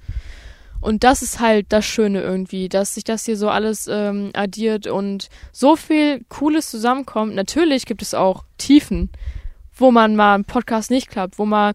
[0.82, 4.88] Und das ist halt das Schöne irgendwie, dass sich das hier so alles ähm, addiert
[4.88, 7.36] und so viel Cooles zusammenkommt.
[7.36, 9.10] Natürlich gibt es auch Tiefen,
[9.76, 11.74] wo man mal ein Podcast nicht klappt, wo mal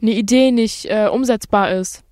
[0.00, 2.02] eine Idee nicht äh, umsetzbar ist.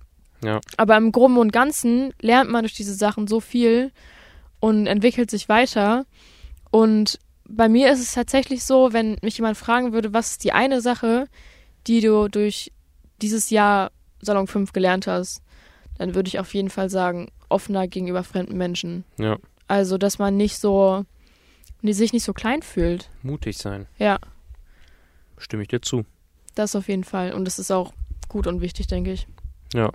[0.43, 0.59] Ja.
[0.77, 3.91] Aber im Groben und Ganzen lernt man durch diese Sachen so viel
[4.59, 6.05] und entwickelt sich weiter.
[6.69, 10.51] Und bei mir ist es tatsächlich so, wenn mich jemand fragen würde, was ist die
[10.51, 11.27] eine Sache,
[11.87, 12.71] die du durch
[13.21, 13.91] dieses Jahr
[14.21, 15.41] Salon 5 gelernt hast,
[15.97, 19.05] dann würde ich auf jeden Fall sagen, offener gegenüber fremden Menschen.
[19.17, 19.37] Ja.
[19.67, 21.05] Also, dass man nicht so,
[21.81, 23.09] sich nicht so klein fühlt.
[23.21, 23.87] Mutig sein.
[23.97, 24.19] Ja,
[25.37, 26.05] Stimme ich dir zu.
[26.55, 27.33] das auf jeden Fall.
[27.33, 27.93] Und das ist auch
[28.29, 29.27] gut und wichtig, denke ich.
[29.73, 29.91] Ja.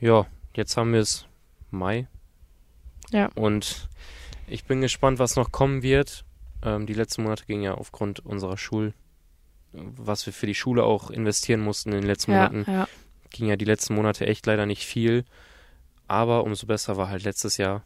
[0.00, 1.26] Ja, jetzt haben wir es
[1.70, 2.08] Mai.
[3.10, 3.28] Ja.
[3.36, 3.88] Und
[4.50, 6.24] ich bin gespannt, was noch kommen wird.
[6.62, 8.92] Ähm, die letzten Monate gingen ja aufgrund unserer Schul,
[9.72, 12.88] was wir für die Schule auch investieren mussten in den letzten Ja, Monaten, ja.
[13.30, 15.24] ging ja die letzten Monate echt leider nicht viel.
[16.08, 17.82] Aber umso besser war halt letztes Jahr.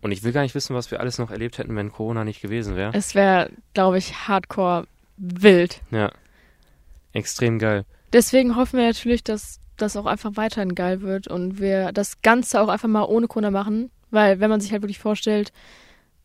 [0.00, 2.40] Und ich will gar nicht wissen, was wir alles noch erlebt hätten, wenn Corona nicht
[2.40, 2.92] gewesen wäre.
[2.94, 5.80] Es wäre, glaube ich, hardcore wild.
[5.90, 6.10] Ja.
[7.12, 7.84] Extrem geil.
[8.12, 12.60] Deswegen hoffen wir natürlich, dass das auch einfach weiterhin geil wird und wir das Ganze
[12.60, 13.90] auch einfach mal ohne Corona machen.
[14.10, 15.52] Weil, wenn man sich halt wirklich vorstellt,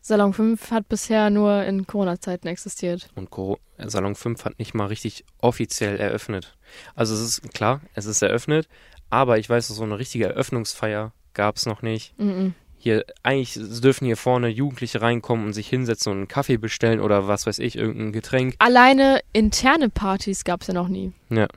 [0.06, 3.10] Salon 5 hat bisher nur in Corona-Zeiten existiert.
[3.16, 6.58] Und Coro Salon 5 hat nicht mal richtig offiziell eröffnet.
[6.94, 8.68] Also es ist klar, es ist eröffnet,
[9.10, 12.20] aber ich weiß, so eine richtige Eröffnungsfeier gab es noch nicht.
[12.20, 12.54] Mhm.
[12.78, 17.30] Hier, eigentlich dürfen hier vorne Jugendliche reinkommen und sich hinsetzen und einen Kaffee bestellen oder
[17.30, 18.56] was weiß ich, irgendein Getränk.
[18.60, 21.14] Alleine interne Partys gab es ja noch nie.
[21.30, 21.48] Ja.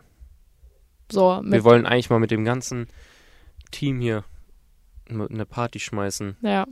[1.11, 2.87] So, Wir wollen eigentlich mal mit dem ganzen
[3.73, 4.23] Team hier
[5.09, 6.37] eine Party schmeißen.
[6.43, 6.65] ja.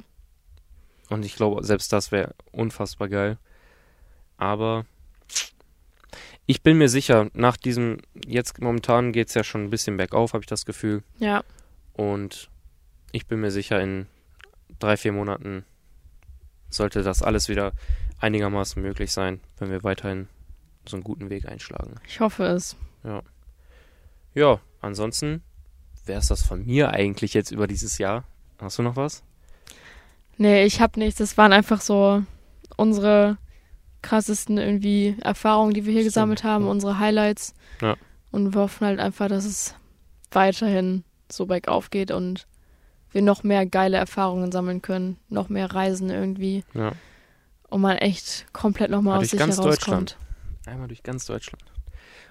[1.11, 3.39] Und ich glaube, selbst das wäre unfassbar geil.
[4.37, 4.87] Aber
[6.47, 10.33] ich bin mir sicher, nach diesem, jetzt momentan geht es ja schon ein bisschen bergauf,
[10.33, 11.03] habe ich das Gefühl.
[11.19, 11.43] Ja,
[11.93, 12.51] Und
[13.13, 14.07] ich bin mir sicher, in
[14.79, 15.65] drei, vier Monaten
[16.69, 17.73] sollte das alles wieder
[18.19, 20.29] einigermaßen möglich sein, wenn wir weiterhin
[20.87, 21.95] so einen guten Weg einschlagen.
[22.07, 22.77] ich hoffe es.
[24.35, 25.43] Ja, ansonsten
[26.05, 28.25] wäre es das von mir eigentlich jetzt über dieses Jahr.
[28.61, 29.23] Hast du noch was?
[30.39, 31.19] Nee, ich hab nichts.
[31.19, 32.23] Das waren einfach so
[32.77, 33.39] unsere
[34.03, 37.55] krassesten irgendwie Erfahrungen, die wir hier Stimmt, gesammelt haben, unsere Highlights.
[37.81, 37.97] Ja.
[38.31, 39.75] Und wir hoffen halt einfach, dass es
[40.31, 42.47] weiterhin so bergauf geht und
[43.13, 46.93] wir noch mehr geile Erfahrungen sammeln können, noch mehr Reisen irgendwie Ja.
[47.71, 50.19] und man echt komplett nochmal aus durch sich ganz herauskommt.
[50.67, 51.63] Einmal durch ganz Deutschland.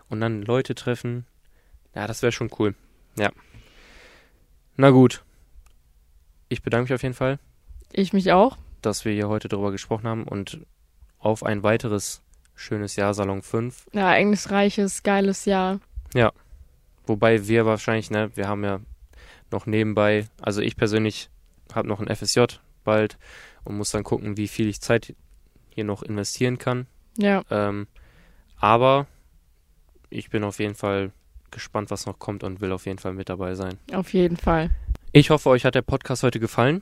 [0.09, 1.25] Und dann Leute treffen.
[1.95, 2.75] Ja, das wäre schon cool.
[3.17, 3.31] Ja.
[4.75, 5.23] Na gut.
[6.49, 7.39] Ich bedanke mich auf jeden Fall,
[7.93, 8.57] Ich mich auch.
[8.81, 10.59] dass wir hier heute darüber gesprochen haben und
[11.19, 12.21] auf ein weiteres
[12.55, 13.87] schönes Jahr Salon 5.
[13.93, 15.79] Ja, eigentlich reiches, geiles Jahr.
[17.05, 18.79] Wobei wir wahrscheinlich, ne, wir haben ja
[19.51, 21.29] noch nebenbei, also ich persönlich
[21.73, 22.43] habe noch ein FSJ
[22.85, 23.17] bald
[23.65, 25.13] und muss dann gucken, wie viel ich Zeit
[25.69, 26.87] hier noch investieren kann.
[27.17, 27.87] Ja, Ähm,
[28.57, 29.05] aber
[30.09, 31.11] ich bin auf jeden Fall
[31.51, 33.77] gespannt, was noch kommt und will auf jeden Fall mit dabei sein.
[33.93, 34.69] auf jeden Fall.
[35.11, 36.81] Ich hoffe, euch hat der Podcast heute gefallen.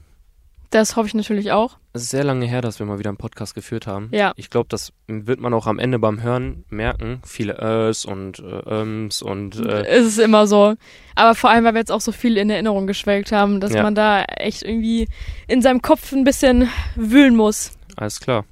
[0.71, 1.77] Das hoffe ich natürlich auch.
[1.93, 4.07] Es ist sehr lange her, dass wir mal wieder einen Podcast geführt haben.
[4.13, 4.31] Ja.
[4.37, 7.21] Ich glaube, das wird man auch am Ende beim Hören merken.
[7.25, 8.43] Viele Ös und äh,
[8.81, 10.75] Öms und äh, Es ist immer so.
[11.15, 13.83] Aber vor allem, weil wir jetzt auch so viel in Erinnerung geschwelgt haben, dass Ja.
[13.83, 15.07] man da echt irgendwie
[15.47, 17.71] in seinem Kopf ein bisschen wühlen muss.
[17.97, 18.45] alles klar.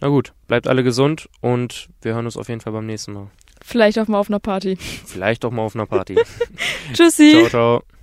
[0.00, 3.28] Na gut, bleibt alle gesund und wir hören uns auf jeden Fall beim nächsten Mal.
[3.64, 4.76] Vielleicht auch mal auf einer Party.
[4.76, 6.16] Vielleicht auch mal auf einer Party.
[6.92, 7.46] Tschüssi.
[7.48, 7.93] ciao, ciao.